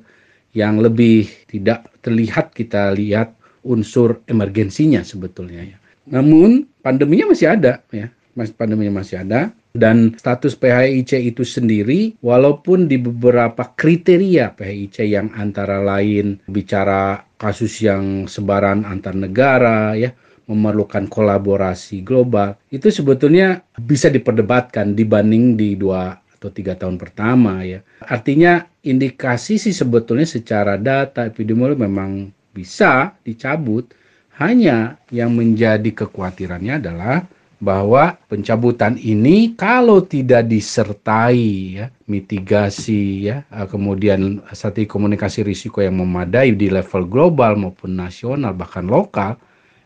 yang 0.56 0.82
lebih 0.82 1.30
tidak 1.46 1.90
terlihat 2.02 2.56
kita 2.56 2.94
lihat 2.96 3.36
unsur 3.62 4.24
emergensinya 4.26 5.04
sebetulnya 5.04 5.76
ya. 5.76 5.78
Namun 6.10 6.66
pandeminya 6.82 7.36
masih 7.36 7.54
ada 7.54 7.86
ya, 7.94 8.10
pandeminya 8.58 9.04
masih 9.04 9.22
ada 9.22 9.54
dan 9.74 10.18
status 10.18 10.58
PHIC 10.58 11.34
itu 11.34 11.46
sendiri 11.46 12.18
walaupun 12.26 12.90
di 12.90 12.98
beberapa 12.98 13.74
kriteria 13.78 14.58
PHIC 14.58 15.06
yang 15.06 15.30
antara 15.38 15.82
lain 15.82 16.42
bicara 16.50 17.22
kasus 17.38 17.80
yang 17.84 18.26
sebaran 18.26 18.84
antar 18.84 19.14
negara 19.14 19.94
ya 19.94 20.10
memerlukan 20.50 21.06
kolaborasi 21.06 22.02
global 22.02 22.58
itu 22.74 22.90
sebetulnya 22.90 23.62
bisa 23.78 24.10
diperdebatkan 24.10 24.98
dibanding 24.98 25.54
di 25.54 25.78
dua 25.78 26.18
atau 26.40 26.56
tiga 26.56 26.80
tahun 26.80 26.96
pertama 26.96 27.68
ya. 27.68 27.84
Artinya 28.00 28.64
indikasi 28.88 29.60
sih 29.60 29.76
sebetulnya 29.76 30.24
secara 30.24 30.80
data 30.80 31.28
epidemiologi 31.28 31.84
memang 31.84 32.32
bisa 32.56 33.12
dicabut. 33.28 33.92
Hanya 34.40 34.96
yang 35.12 35.36
menjadi 35.36 35.92
kekhawatirannya 35.92 36.80
adalah 36.80 37.28
bahwa 37.60 38.16
pencabutan 38.32 38.96
ini 38.96 39.54
kalau 39.60 40.00
tidak 40.00 40.48
disertai 40.48 41.76
ya 41.76 41.86
mitigasi 42.08 43.28
ya 43.28 43.44
eh, 43.52 43.68
kemudian 43.68 44.40
strategi 44.56 44.88
komunikasi 44.88 45.44
risiko 45.44 45.84
yang 45.84 46.00
memadai 46.00 46.56
di 46.56 46.72
level 46.72 47.04
global 47.06 47.60
maupun 47.60 48.00
nasional 48.00 48.56
bahkan 48.56 48.88
lokal 48.88 49.36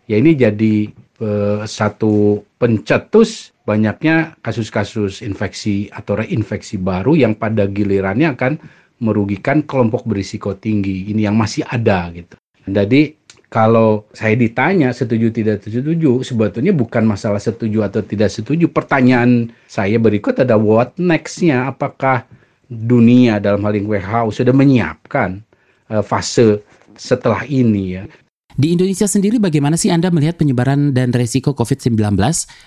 ya 0.05 0.19
ini 0.19 0.35
jadi 0.35 0.91
uh, 1.23 1.63
satu 1.63 2.43
pencetus 2.59 3.55
banyaknya 3.63 4.35
kasus-kasus 4.43 5.23
infeksi 5.23 5.87
atau 5.87 6.19
reinfeksi 6.19 6.75
baru 6.75 7.15
yang 7.15 7.39
pada 7.39 7.63
gilirannya 7.67 8.35
akan 8.35 8.53
merugikan 8.99 9.63
kelompok 9.63 10.03
berisiko 10.07 10.55
tinggi 10.55 11.11
ini 11.11 11.27
yang 11.27 11.35
masih 11.35 11.63
ada 11.67 12.11
gitu. 12.11 12.35
Jadi 12.63 13.15
kalau 13.53 14.09
saya 14.17 14.33
ditanya 14.33 14.89
setuju 14.89 15.29
tidak 15.29 15.61
setuju, 15.61 16.25
sebetulnya 16.25 16.73
bukan 16.73 17.05
masalah 17.05 17.37
setuju 17.37 17.85
atau 17.85 18.01
tidak 18.01 18.33
setuju. 18.33 18.65
Pertanyaan 18.65 19.53
saya 19.69 20.01
berikut 20.01 20.41
ada 20.41 20.57
what 20.57 20.97
next-nya? 20.97 21.69
Apakah 21.69 22.25
dunia 22.65 23.37
dalam 23.37 23.61
hal 23.61 23.77
ini 23.77 23.85
WHO 23.85 24.33
sudah 24.33 24.57
menyiapkan 24.57 25.45
uh, 25.93 26.01
fase 26.01 26.65
setelah 26.97 27.45
ini 27.45 28.01
ya? 28.01 28.09
Di 28.57 28.73
Indonesia 28.73 29.05
sendiri 29.05 29.37
bagaimana 29.37 29.77
sih 29.77 29.93
Anda 29.93 30.09
melihat 30.09 30.41
penyebaran 30.41 30.89
dan 30.89 31.13
resiko 31.13 31.53
COVID-19? 31.53 31.93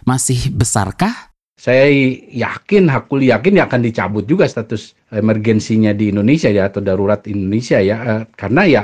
Masih 0.06 0.54
besarkah? 0.54 1.34
Saya 1.58 1.90
yakin, 2.30 2.94
aku 2.94 3.26
yakin 3.26 3.58
ya 3.58 3.66
akan 3.66 3.82
dicabut 3.82 4.22
juga 4.22 4.46
status 4.46 4.94
emergensinya 5.10 5.90
di 5.90 6.14
Indonesia 6.14 6.46
ya 6.46 6.70
atau 6.70 6.78
darurat 6.78 7.26
Indonesia 7.26 7.82
ya. 7.82 7.96
Uh, 8.06 8.22
karena 8.38 8.62
ya 8.70 8.82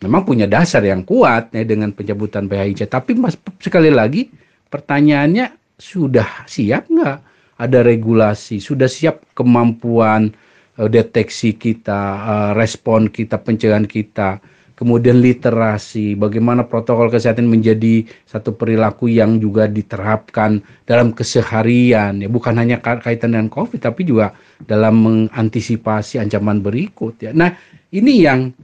memang 0.00 0.24
punya 0.24 0.48
dasar 0.48 0.80
yang 0.84 1.04
kuat 1.04 1.52
ya 1.52 1.62
dengan 1.64 1.92
pencabutan 1.92 2.48
PHIC. 2.48 2.88
Tapi 2.88 3.16
mas, 3.16 3.36
sekali 3.60 3.92
lagi 3.92 4.32
pertanyaannya 4.72 5.76
sudah 5.76 6.44
siap 6.48 6.88
nggak 6.88 7.18
ada 7.60 7.78
regulasi, 7.84 8.60
sudah 8.60 8.88
siap 8.88 9.36
kemampuan 9.36 10.32
uh, 10.80 10.88
deteksi 10.88 11.52
kita, 11.52 12.00
uh, 12.20 12.50
respon 12.56 13.12
kita, 13.12 13.36
pencegahan 13.36 13.84
kita, 13.84 14.40
kemudian 14.80 15.20
literasi, 15.20 16.16
bagaimana 16.16 16.64
protokol 16.64 17.12
kesehatan 17.12 17.44
menjadi 17.52 18.08
satu 18.24 18.56
perilaku 18.56 19.12
yang 19.12 19.36
juga 19.36 19.68
diterapkan 19.68 20.64
dalam 20.88 21.12
keseharian, 21.12 22.24
ya 22.24 22.28
bukan 22.32 22.56
hanya 22.56 22.80
kaitan 22.80 23.36
dengan 23.36 23.52
COVID, 23.52 23.76
tapi 23.76 24.08
juga 24.08 24.32
dalam 24.64 25.04
mengantisipasi 25.04 26.16
ancaman 26.16 26.64
berikut. 26.64 27.20
Ya. 27.20 27.36
Nah 27.36 27.52
ini 27.92 28.24
yang 28.24 28.56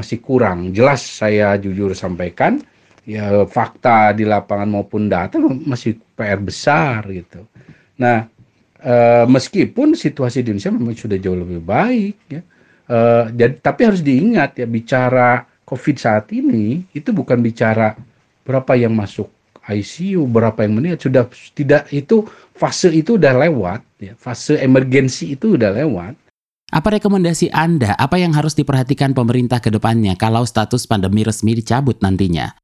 masih 0.00 0.18
kurang. 0.24 0.72
Jelas 0.72 1.04
saya 1.04 1.54
jujur 1.60 1.92
sampaikan, 1.92 2.56
ya 3.04 3.44
fakta 3.44 4.16
di 4.16 4.24
lapangan 4.24 4.68
maupun 4.68 5.12
data 5.12 5.36
masih 5.40 6.00
PR 6.16 6.40
besar 6.40 7.04
gitu. 7.12 7.44
Nah, 8.00 8.24
e, 8.80 8.94
meskipun 9.28 9.92
situasi 9.92 10.40
di 10.40 10.56
Indonesia 10.56 10.72
memang 10.72 10.96
sudah 10.96 11.18
jauh 11.20 11.36
lebih 11.36 11.60
baik 11.60 12.16
ya. 12.32 12.42
E, 12.88 12.98
jadi 13.36 13.54
tapi 13.60 13.80
harus 13.84 14.00
diingat 14.00 14.56
ya 14.56 14.66
bicara 14.66 15.44
COVID 15.68 15.96
saat 16.00 16.32
ini 16.32 16.82
itu 16.96 17.12
bukan 17.12 17.38
bicara 17.38 17.94
berapa 18.42 18.72
yang 18.74 18.96
masuk 18.96 19.28
ICU, 19.70 20.26
berapa 20.26 20.66
yang 20.66 20.80
meninggal 20.80 20.98
sudah 20.98 21.24
tidak 21.54 21.86
itu 21.92 22.26
fase 22.56 22.90
itu 22.90 23.20
udah 23.20 23.36
lewat 23.46 23.80
ya. 24.00 24.14
Fase 24.16 24.56
emergensi 24.58 25.36
itu 25.36 25.54
udah 25.54 25.70
lewat 25.76 26.14
apa 26.70 26.88
rekomendasi 26.96 27.50
Anda? 27.50 27.98
Apa 27.98 28.16
yang 28.22 28.30
harus 28.30 28.54
diperhatikan 28.54 29.10
pemerintah 29.10 29.58
ke 29.58 29.74
depannya 29.74 30.14
kalau 30.14 30.46
status 30.46 30.86
pandemi 30.86 31.26
resmi 31.26 31.58
dicabut 31.58 31.98
nantinya? 31.98 32.54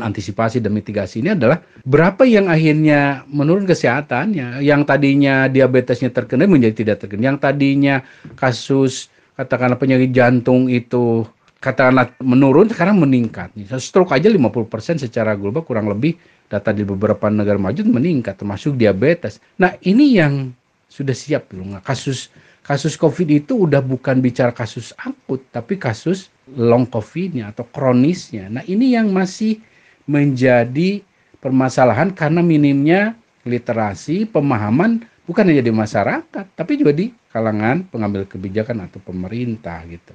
Antisipasi 0.00 0.64
dan 0.64 0.72
mitigasi 0.72 1.20
ini 1.20 1.36
adalah 1.36 1.60
berapa 1.84 2.24
yang 2.24 2.48
akhirnya 2.48 3.28
menurun 3.28 3.68
kesehatannya. 3.68 4.64
Yang 4.64 4.82
tadinya 4.88 5.44
diabetesnya 5.44 6.08
terkena 6.08 6.48
menjadi 6.48 6.72
tidak 6.72 7.04
terkena. 7.04 7.36
Yang 7.36 7.38
tadinya 7.44 7.94
kasus 8.32 9.12
katakanlah 9.36 9.76
penyakit 9.76 10.08
jantung 10.08 10.72
itu 10.72 11.28
katakanlah 11.60 12.16
menurun 12.24 12.72
sekarang 12.72 12.96
meningkat. 12.96 13.52
Stroke 13.76 14.16
aja 14.16 14.32
50% 14.32 15.04
secara 15.04 15.36
global 15.36 15.68
kurang 15.68 15.92
lebih 15.92 16.16
data 16.48 16.72
di 16.72 16.82
beberapa 16.82 17.28
negara 17.28 17.60
maju 17.60 17.84
meningkat 17.84 18.40
termasuk 18.40 18.80
diabetes. 18.80 19.36
Nah, 19.60 19.76
ini 19.84 20.16
yang 20.16 20.48
sudah 20.88 21.12
siap 21.12 21.52
belum? 21.52 21.76
Kasus 21.84 22.32
kasus 22.64 22.94
COVID 22.94 23.28
itu 23.30 23.66
udah 23.66 23.80
bukan 23.80 24.20
bicara 24.20 24.52
kasus 24.52 24.92
akut, 25.00 25.42
tapi 25.50 25.80
kasus 25.80 26.28
long 26.54 26.86
COVID-nya 26.86 27.50
atau 27.54 27.64
kronisnya. 27.68 28.50
Nah 28.50 28.62
ini 28.66 28.94
yang 28.94 29.10
masih 29.10 29.60
menjadi 30.06 31.00
permasalahan 31.40 32.12
karena 32.12 32.44
minimnya 32.44 33.16
literasi, 33.48 34.28
pemahaman 34.28 35.00
bukan 35.24 35.48
hanya 35.48 35.64
di 35.64 35.72
masyarakat, 35.72 36.44
tapi 36.52 36.76
juga 36.76 36.92
di 36.92 37.14
kalangan 37.32 37.86
pengambil 37.88 38.26
kebijakan 38.26 38.84
atau 38.90 38.98
pemerintah 39.00 39.80
gitu. 39.88 40.12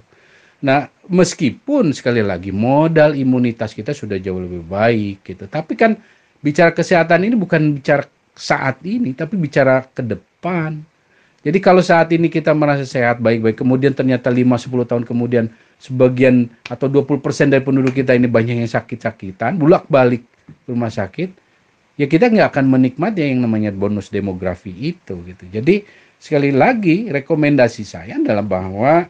Nah, 0.65 0.87
meskipun 1.11 1.91
sekali 1.91 2.25
lagi 2.25 2.49
modal 2.49 3.13
imunitas 3.13 3.75
kita 3.75 3.91
sudah 3.91 4.17
jauh 4.19 4.39
lebih 4.39 4.63
baik 4.65 5.23
gitu, 5.25 5.45
tapi 5.45 5.77
kan 5.77 5.97
bicara 6.39 6.71
kesehatan 6.71 7.27
ini 7.27 7.35
bukan 7.35 7.75
bicara 7.79 8.05
saat 8.35 8.83
ini, 8.83 9.15
tapi 9.15 9.39
bicara 9.39 9.83
ke 9.87 10.03
depan 10.03 10.83
jadi 11.45 11.61
kalau 11.61 11.85
saat 11.85 12.09
ini 12.09 12.25
kita 12.25 12.57
merasa 12.57 12.81
sehat 12.89 13.21
baik-baik, 13.21 13.61
kemudian 13.61 13.93
ternyata 13.93 14.33
5-10 14.33 14.89
tahun 14.89 15.03
kemudian 15.05 15.45
sebagian 15.77 16.49
atau 16.65 16.89
20% 16.89 17.21
dari 17.53 17.61
penduduk 17.61 17.93
kita 17.93 18.17
ini 18.17 18.25
banyak 18.25 18.65
yang 18.65 18.71
sakit-sakitan, 18.71 19.61
bulak-balik 19.61 20.25
rumah 20.65 20.89
sakit, 20.89 21.29
ya 22.01 22.09
kita 22.09 22.33
nggak 22.33 22.49
akan 22.49 22.65
menikmati 22.65 23.29
yang 23.29 23.45
namanya 23.45 23.69
bonus 23.69 24.09
demografi 24.09 24.73
itu 24.73 25.21
gitu. 25.21 25.45
Jadi 25.53 25.85
sekali 26.17 26.49
lagi 26.49 27.13
rekomendasi 27.13 27.85
saya 27.85 28.17
adalah 28.17 28.41
bahwa 28.41 29.05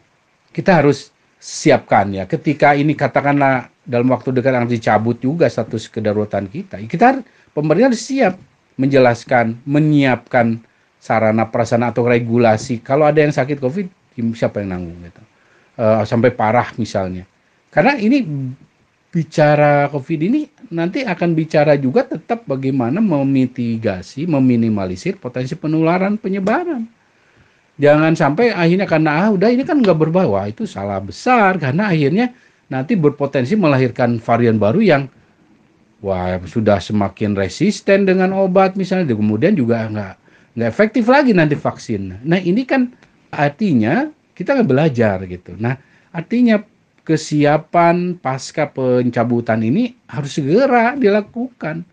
kita 0.52 0.84
harus 0.84 1.16
siapkan 1.40 2.12
ya 2.12 2.28
ketika 2.28 2.76
ini 2.76 2.98
katakanlah 3.00 3.72
dalam 3.86 4.10
waktu 4.12 4.34
dekat 4.34 4.60
akan 4.60 4.68
dicabut 4.68 5.24
juga 5.24 5.48
status 5.48 5.88
kedaruratan 5.88 6.52
kita, 6.52 6.84
ya 6.84 6.88
kita 6.92 7.24
pemerintah 7.56 7.96
harus 7.96 8.04
siap 8.04 8.36
menjelaskan, 8.76 9.56
menyiapkan 9.64 10.60
sarana 11.06 11.46
prasarana 11.54 11.94
atau 11.94 12.02
regulasi. 12.10 12.82
Kalau 12.82 13.06
ada 13.06 13.22
yang 13.22 13.30
sakit 13.30 13.62
covid 13.62 13.86
siapa 14.34 14.66
yang 14.66 14.74
nanggung 14.74 14.98
gitu. 15.06 15.22
Uh, 15.78 16.02
sampai 16.02 16.34
parah 16.34 16.74
misalnya. 16.82 17.30
Karena 17.70 17.94
ini 18.02 18.26
bicara 19.14 19.86
covid 19.94 20.20
ini 20.26 20.50
nanti 20.74 21.06
akan 21.06 21.38
bicara 21.38 21.78
juga 21.78 22.10
tetap 22.10 22.50
bagaimana 22.50 22.98
memitigasi 22.98 24.26
meminimalisir 24.26 25.22
potensi 25.22 25.54
penularan 25.54 26.18
penyebaran. 26.18 26.90
Jangan 27.76 28.16
sampai 28.16 28.56
akhirnya 28.56 28.88
karena 28.88 29.28
ah 29.28 29.30
udah 29.36 29.52
ini 29.52 29.62
kan 29.68 29.84
nggak 29.84 30.00
berbawa 30.00 30.48
itu 30.48 30.64
salah 30.64 30.98
besar 31.04 31.60
karena 31.60 31.92
akhirnya 31.92 32.32
nanti 32.72 32.96
berpotensi 32.98 33.54
melahirkan 33.54 34.18
varian 34.18 34.58
baru 34.58 34.80
yang 34.80 35.04
wah 36.00 36.40
sudah 36.48 36.80
semakin 36.80 37.36
resisten 37.36 38.08
dengan 38.08 38.32
obat 38.32 38.80
misalnya 38.80 39.12
kemudian 39.12 39.54
juga 39.60 39.86
nggak 39.92 40.25
nggak 40.56 40.70
efektif 40.72 41.06
lagi 41.12 41.36
nanti 41.36 41.54
vaksin. 41.60 42.24
Nah 42.24 42.40
ini 42.40 42.64
kan 42.64 42.92
artinya 43.32 44.08
kita 44.36 44.56
nggak 44.56 44.70
belajar 44.72 45.18
gitu. 45.28 45.56
Nah 45.60 45.76
artinya 46.16 46.64
kesiapan 47.06 48.18
pasca 48.18 48.72
pencabutan 48.74 49.62
ini 49.62 49.94
harus 50.10 50.42
segera 50.42 50.98
dilakukan 50.98 51.86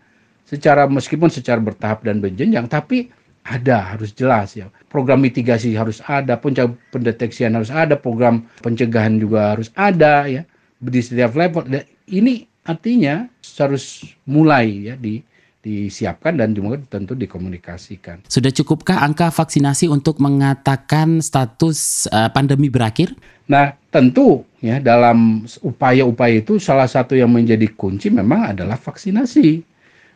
secara 0.49 0.89
meskipun 0.89 1.29
secara 1.29 1.61
bertahap 1.61 2.01
dan 2.01 2.17
berjenjang 2.17 2.65
tapi 2.65 3.13
ada 3.45 3.93
harus 3.93 4.15
jelas 4.15 4.57
ya 4.57 4.71
program 4.89 5.21
mitigasi 5.21 5.75
harus 5.77 6.01
ada 6.09 6.39
pendeteksian 6.89 7.53
harus 7.53 7.69
ada 7.69 7.93
program 7.93 8.47
pencegahan 8.65 9.21
juga 9.21 9.53
harus 9.53 9.69
ada 9.77 10.25
ya 10.25 10.41
di 10.81 10.99
setiap 11.03 11.37
level 11.37 11.67
ini 12.09 12.47
artinya 12.65 13.27
harus 13.59 14.07
mulai 14.25 14.91
ya 14.91 14.95
di 14.97 15.21
disiapkan 15.63 16.35
dan 16.35 16.51
juga 16.51 16.75
tentu 16.91 17.15
dikomunikasikan. 17.15 18.27
Sudah 18.27 18.51
cukupkah 18.51 18.99
angka 18.99 19.31
vaksinasi 19.31 19.87
untuk 19.87 20.19
mengatakan 20.19 21.23
status 21.23 22.05
uh, 22.11 22.27
pandemi 22.27 22.67
berakhir? 22.67 23.15
Nah, 23.47 23.71
tentu 23.87 24.43
ya 24.59 24.83
dalam 24.83 25.47
upaya-upaya 25.63 26.43
itu 26.43 26.59
salah 26.59 26.87
satu 26.87 27.15
yang 27.15 27.31
menjadi 27.31 27.71
kunci 27.71 28.11
memang 28.11 28.51
adalah 28.51 28.75
vaksinasi. 28.75 29.63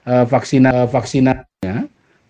Uh, 0.08 0.24
vaksina 0.24 0.72
uh, 0.72 0.88
vaksinasinya 0.88 1.84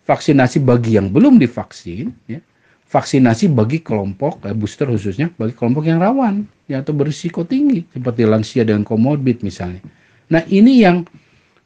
vaksinasi 0.05 0.65
bagi 0.65 0.97
yang 0.97 1.09
belum 1.09 1.41
divaksin 1.41 2.13
ya. 2.29 2.41
Vaksinasi 2.87 3.51
bagi 3.51 3.81
kelompok 3.81 4.45
uh, 4.45 4.53
booster 4.53 4.85
khususnya 4.89 5.33
bagi 5.41 5.57
kelompok 5.57 5.89
yang 5.89 5.97
rawan 5.97 6.45
ya 6.69 6.85
atau 6.85 6.93
berisiko 6.93 7.41
tinggi 7.43 7.81
seperti 7.89 8.29
lansia 8.29 8.61
dengan 8.61 8.85
komorbid 8.85 9.41
misalnya. 9.41 9.81
Nah, 10.29 10.45
ini 10.49 10.85
yang 10.85 11.01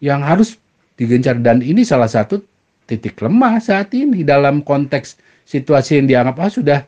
yang 0.02 0.24
harus 0.26 0.58
digencar 0.96 1.40
dan 1.40 1.64
ini 1.64 1.82
salah 1.82 2.10
satu 2.10 2.42
titik 2.86 3.20
lemah 3.24 3.62
saat 3.64 3.94
ini 3.96 4.28
dalam 4.28 4.66
konteks 4.66 5.16
situasi 5.48 6.04
yang 6.04 6.08
dianggap 6.12 6.36
ah 6.44 6.52
sudah 6.52 6.80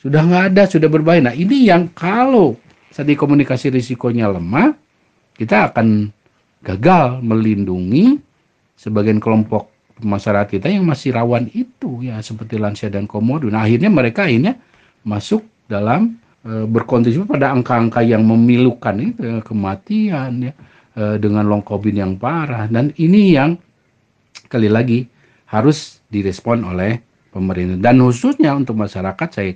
sudah 0.00 0.20
nggak 0.22 0.44
ada 0.54 0.62
sudah 0.68 0.88
berbahaya. 0.90 1.32
Nah 1.32 1.34
ini 1.34 1.66
yang 1.66 1.90
kalau 1.94 2.58
saat 2.90 3.10
komunikasi 3.12 3.72
risikonya 3.72 4.30
lemah 4.30 4.74
kita 5.36 5.72
akan 5.72 6.10
gagal 6.64 7.20
melindungi 7.22 8.18
sebagian 8.76 9.22
kelompok 9.22 9.70
masyarakat 10.02 10.60
kita 10.60 10.68
yang 10.68 10.84
masih 10.84 11.16
rawan 11.16 11.48
itu 11.56 12.04
ya 12.04 12.20
seperti 12.20 12.60
lansia 12.60 12.92
dan 12.92 13.08
komodo. 13.08 13.48
Nah 13.48 13.64
akhirnya 13.64 13.88
mereka 13.88 14.28
akhirnya 14.28 14.60
masuk 15.06 15.46
dalam 15.70 16.20
e, 16.44 16.68
berkontribusi 16.68 17.24
pada 17.24 17.54
angka-angka 17.54 18.04
yang 18.04 18.20
memilukan 18.26 18.96
itu 19.00 19.20
ya, 19.24 19.38
kematian 19.40 20.50
ya 20.50 20.52
uh, 20.96 21.16
dengan 21.20 21.46
long 21.46 21.62
covid 21.62 21.94
yang 21.94 22.16
parah. 22.16 22.66
Dan 22.66 22.90
ini 22.98 23.36
yang 23.36 23.56
kali 24.48 24.66
lagi 24.66 25.06
harus 25.52 26.02
direspon 26.10 26.66
oleh 26.66 26.98
pemerintah. 27.30 27.78
Dan 27.78 28.02
khususnya 28.02 28.56
untuk 28.56 28.80
masyarakat 28.80 29.28
saya 29.30 29.52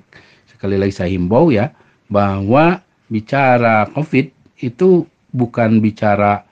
sekali 0.47 0.77
lagi 0.77 0.93
saya 0.93 1.11
himbau 1.11 1.49
ya 1.49 1.73
bahwa 2.13 2.85
bicara 3.09 3.89
covid 3.97 4.31
itu 4.61 5.09
bukan 5.33 5.81
bicara 5.81 6.45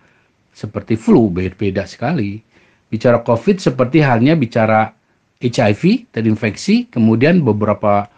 seperti 0.57 0.97
flu 0.99 1.31
beda 1.31 1.85
sekali. 1.87 2.41
Bicara 2.89 3.21
covid 3.21 3.61
seperti 3.61 4.01
halnya 4.01 4.33
bicara 4.35 4.91
HIV 5.39 6.11
terinfeksi 6.11 6.91
kemudian 6.91 7.45
beberapa 7.47 8.11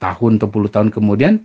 tahun 0.00 0.40
atau 0.40 0.48
puluh 0.48 0.70
tahun 0.72 0.88
kemudian 0.88 1.42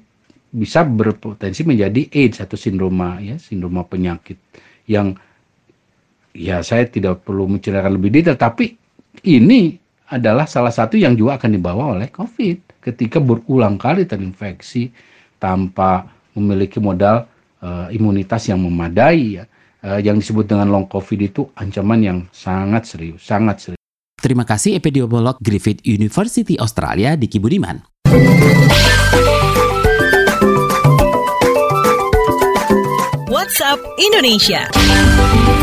bisa 0.51 0.83
berpotensi 0.83 1.63
menjadi 1.63 2.11
AIDS 2.11 2.43
atau 2.43 2.59
sindroma 2.59 3.23
ya 3.23 3.39
sindroma 3.39 3.87
penyakit 3.87 4.35
yang 4.83 5.15
ya 6.35 6.59
saya 6.59 6.87
tidak 6.91 7.23
perlu 7.23 7.47
menceritakan 7.47 7.95
lebih 7.95 8.11
detail 8.11 8.35
tapi 8.35 8.75
ini 9.23 9.79
adalah 10.11 10.43
salah 10.43 10.75
satu 10.75 10.99
yang 10.99 11.15
juga 11.15 11.39
akan 11.39 11.51
dibawa 11.55 11.95
oleh 11.95 12.11
COVID 12.11 12.83
ketika 12.83 13.23
berulang 13.23 13.79
kali 13.79 14.03
terinfeksi 14.03 14.91
tanpa 15.39 16.03
memiliki 16.35 16.83
modal 16.83 17.23
uh, 17.63 17.87
imunitas 17.87 18.51
yang 18.51 18.59
memadai 18.59 19.39
ya 19.39 19.43
uh, 19.87 19.99
yang 20.03 20.19
disebut 20.19 20.51
dengan 20.51 20.67
long 20.67 20.87
COVID 20.91 21.19
itu 21.23 21.47
ancaman 21.55 21.99
yang 22.03 22.19
sangat 22.35 22.91
serius 22.91 23.23
sangat 23.23 23.71
serius. 23.71 23.81
Terima 24.19 24.43
kasih 24.43 24.77
epidemiolog 24.77 25.39
Griffith 25.39 25.81
University 25.87 26.59
Australia 26.59 27.15
Diki 27.15 27.39
Budiman. 27.39 27.81
WhatsApp 33.41 33.81
Indonesia. 33.97 35.60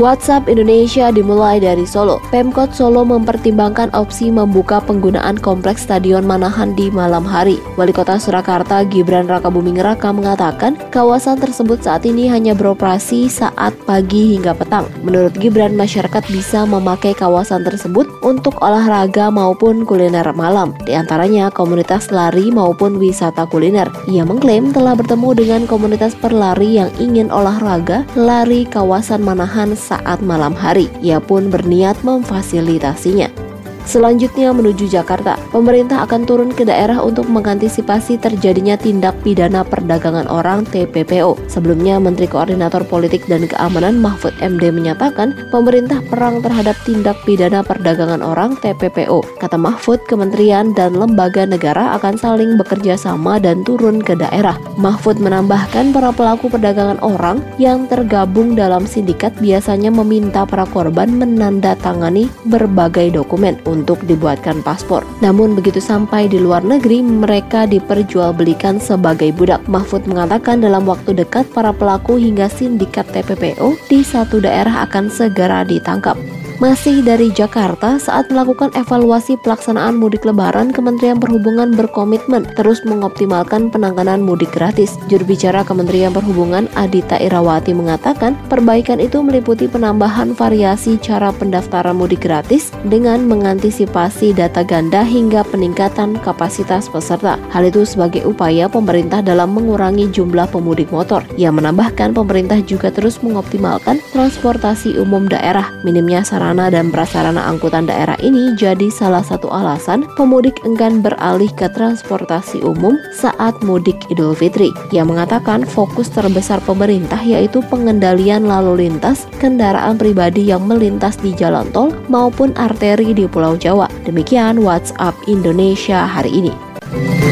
WhatsApp 0.00 0.48
Indonesia 0.48 1.12
dimulai 1.12 1.60
dari 1.60 1.84
Solo. 1.84 2.24
Pemkot 2.32 2.72
Solo 2.72 3.04
mempertimbangkan 3.04 3.92
opsi 3.92 4.32
membuka 4.32 4.80
penggunaan 4.80 5.36
kompleks 5.36 5.84
Stadion 5.84 6.24
Manahan 6.24 6.72
di 6.72 6.88
malam 6.88 7.20
hari. 7.20 7.60
Wali 7.76 7.92
Kota 7.92 8.16
Surakarta 8.16 8.80
Gibran 8.88 9.28
Rakabuming 9.28 9.76
Raka 9.76 10.08
mengatakan 10.08 10.80
kawasan 10.88 11.36
tersebut 11.36 11.84
saat 11.84 12.08
ini 12.08 12.32
hanya 12.32 12.56
beroperasi 12.56 13.28
saat 13.28 13.76
pagi 13.84 14.40
hingga 14.40 14.56
petang. 14.56 14.88
Menurut 15.04 15.36
Gibran, 15.36 15.76
masyarakat 15.76 16.24
bisa 16.32 16.64
memakai 16.64 17.12
kawasan 17.12 17.60
tersebut 17.68 18.08
untuk 18.24 18.56
olahraga 18.64 19.28
maupun 19.28 19.84
kuliner 19.84 20.24
malam, 20.32 20.72
di 20.88 20.96
antaranya 20.96 21.52
komunitas 21.52 22.08
lari 22.08 22.48
maupun 22.48 22.96
wisata 22.96 23.44
kuliner. 23.44 23.92
Ia 24.08 24.24
mengklaim 24.24 24.72
telah 24.72 24.96
bertemu 24.96 25.28
dengan 25.36 25.62
komunitas 25.68 26.16
perlari 26.16 26.80
yang 26.80 26.88
ingin 26.96 27.28
olahraga 27.28 28.08
lari 28.16 28.64
kawasan 28.64 29.20
Manahan 29.20 29.76
saat 29.90 30.22
malam 30.22 30.54
hari. 30.54 30.86
Ia 31.02 31.18
pun 31.18 31.50
berniat 31.50 31.98
memfasilitasinya. 32.06 33.49
Selanjutnya 33.90 34.54
menuju 34.54 34.86
Jakarta, 34.86 35.34
pemerintah 35.50 36.06
akan 36.06 36.22
turun 36.22 36.54
ke 36.54 36.62
daerah 36.62 37.02
untuk 37.02 37.26
mengantisipasi 37.26 38.22
terjadinya 38.22 38.78
tindak 38.78 39.18
pidana 39.26 39.66
perdagangan 39.66 40.30
orang 40.30 40.62
TPPO. 40.62 41.34
Sebelumnya, 41.50 41.98
Menteri 41.98 42.30
Koordinator 42.30 42.86
Politik 42.86 43.26
dan 43.26 43.50
Keamanan 43.50 43.98
Mahfud 43.98 44.30
MD 44.38 44.70
menyatakan 44.70 45.34
pemerintah 45.50 45.98
perang 46.06 46.38
terhadap 46.38 46.78
tindak 46.86 47.18
pidana 47.26 47.66
perdagangan 47.66 48.22
orang 48.22 48.54
TPPO. 48.62 49.42
Kata 49.42 49.58
Mahfud, 49.58 49.98
kementerian 50.06 50.70
dan 50.70 50.94
lembaga 50.94 51.42
negara 51.42 51.90
akan 51.98 52.14
saling 52.14 52.54
bekerja 52.62 52.94
sama 52.94 53.42
dan 53.42 53.66
turun 53.66 53.98
ke 53.98 54.14
daerah. 54.14 54.54
Mahfud 54.78 55.18
menambahkan 55.18 55.90
para 55.90 56.14
pelaku 56.14 56.46
perdagangan 56.46 57.02
orang 57.02 57.42
yang 57.58 57.90
tergabung 57.90 58.54
dalam 58.54 58.86
sindikat 58.86 59.34
biasanya 59.42 59.90
meminta 59.90 60.46
para 60.46 60.62
korban 60.70 61.10
menandatangani 61.18 62.30
berbagai 62.46 63.18
dokumen 63.18 63.58
untuk 63.66 63.79
dibuatkan 63.84 64.64
paspor. 64.64 65.06
Namun 65.20 65.54
begitu 65.54 65.78
sampai 65.78 66.26
di 66.26 66.40
luar 66.40 66.64
negeri, 66.64 67.00
mereka 67.04 67.64
diperjualbelikan 67.68 68.80
sebagai 68.82 69.30
budak. 69.36 69.64
Mahfud 69.68 70.04
mengatakan 70.08 70.60
dalam 70.60 70.88
waktu 70.88 71.14
dekat 71.14 71.48
para 71.52 71.70
pelaku 71.70 72.16
hingga 72.18 72.50
sindikat 72.50 73.06
TPPO 73.12 73.76
di 73.86 74.00
satu 74.02 74.40
daerah 74.42 74.84
akan 74.88 75.08
segera 75.12 75.62
ditangkap. 75.62 76.16
Masih 76.60 77.00
dari 77.00 77.32
Jakarta, 77.32 77.96
saat 77.96 78.28
melakukan 78.28 78.68
evaluasi 78.76 79.40
pelaksanaan 79.40 79.96
mudik 79.96 80.28
lebaran, 80.28 80.76
Kementerian 80.76 81.16
Perhubungan 81.16 81.72
berkomitmen 81.72 82.44
terus 82.52 82.84
mengoptimalkan 82.84 83.72
penanganan 83.72 84.20
mudik 84.20 84.52
gratis. 84.52 85.00
Juru 85.08 85.24
bicara 85.24 85.64
Kementerian 85.64 86.12
Perhubungan 86.12 86.68
Adita 86.76 87.16
Irawati 87.16 87.72
mengatakan, 87.72 88.36
perbaikan 88.52 89.00
itu 89.00 89.24
meliputi 89.24 89.72
penambahan 89.72 90.36
variasi 90.36 91.00
cara 91.00 91.32
pendaftaran 91.32 91.96
mudik 91.96 92.28
gratis 92.28 92.76
dengan 92.84 93.24
mengantisipasi 93.24 94.36
data 94.36 94.60
ganda 94.60 95.00
hingga 95.00 95.40
peningkatan 95.48 96.20
kapasitas 96.20 96.92
peserta. 96.92 97.40
Hal 97.48 97.72
itu 97.72 97.88
sebagai 97.88 98.28
upaya 98.28 98.68
pemerintah 98.68 99.24
dalam 99.24 99.56
mengurangi 99.56 100.12
jumlah 100.12 100.52
pemudik 100.52 100.92
motor. 100.92 101.24
Ia 101.40 101.48
menambahkan 101.48 102.12
pemerintah 102.12 102.60
juga 102.60 102.92
terus 102.92 103.16
mengoptimalkan 103.24 103.96
transportasi 104.12 105.00
umum 105.00 105.24
daerah, 105.24 105.72
minimnya 105.88 106.20
sarana 106.20 106.49
sarana 106.50 106.66
dan 106.66 106.90
prasarana 106.90 107.46
angkutan 107.46 107.86
daerah 107.86 108.18
ini 108.18 108.58
jadi 108.58 108.90
salah 108.90 109.22
satu 109.22 109.46
alasan 109.54 110.02
pemudik 110.18 110.58
enggan 110.66 110.98
beralih 110.98 111.46
ke 111.54 111.70
transportasi 111.70 112.58
umum 112.66 112.98
saat 113.14 113.54
mudik 113.62 113.94
Idul 114.10 114.34
Fitri. 114.34 114.74
Ia 114.90 115.06
mengatakan 115.06 115.62
fokus 115.62 116.10
terbesar 116.10 116.58
pemerintah 116.66 117.22
yaitu 117.22 117.62
pengendalian 117.70 118.50
lalu 118.50 118.82
lintas 118.90 119.30
kendaraan 119.38 119.94
pribadi 119.94 120.50
yang 120.50 120.66
melintas 120.66 121.14
di 121.22 121.30
jalan 121.38 121.70
tol 121.70 121.94
maupun 122.10 122.50
arteri 122.58 123.14
di 123.14 123.30
Pulau 123.30 123.54
Jawa. 123.54 123.86
Demikian 124.02 124.58
WhatsApp 124.58 125.14
Indonesia 125.30 126.02
hari 126.02 126.34
ini. 126.34 127.29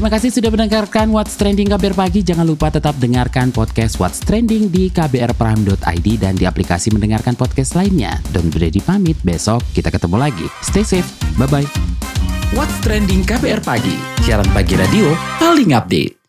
Terima 0.00 0.16
kasih 0.16 0.32
sudah 0.32 0.48
mendengarkan 0.48 1.12
What's 1.12 1.36
Trending 1.36 1.68
KBR 1.76 1.92
Pagi. 1.92 2.24
Jangan 2.24 2.48
lupa 2.48 2.72
tetap 2.72 2.96
dengarkan 2.96 3.52
podcast 3.52 4.00
What's 4.00 4.24
Trending 4.24 4.72
di 4.72 4.88
kbrprime.id 4.88 6.08
dan 6.16 6.40
di 6.40 6.48
aplikasi 6.48 6.88
mendengarkan 6.88 7.36
podcast 7.36 7.76
lainnya. 7.76 8.16
Don't 8.32 8.48
ready 8.56 8.80
pamit, 8.80 9.20
besok 9.20 9.60
kita 9.76 9.92
ketemu 9.92 10.16
lagi. 10.16 10.48
Stay 10.64 10.88
safe, 10.88 11.04
bye-bye. 11.36 11.68
What's 12.56 12.80
Trending 12.80 13.28
KBR 13.28 13.60
Pagi, 13.60 14.00
siaran 14.24 14.48
pagi 14.56 14.72
radio 14.80 15.12
paling 15.36 15.76
update. 15.76 16.19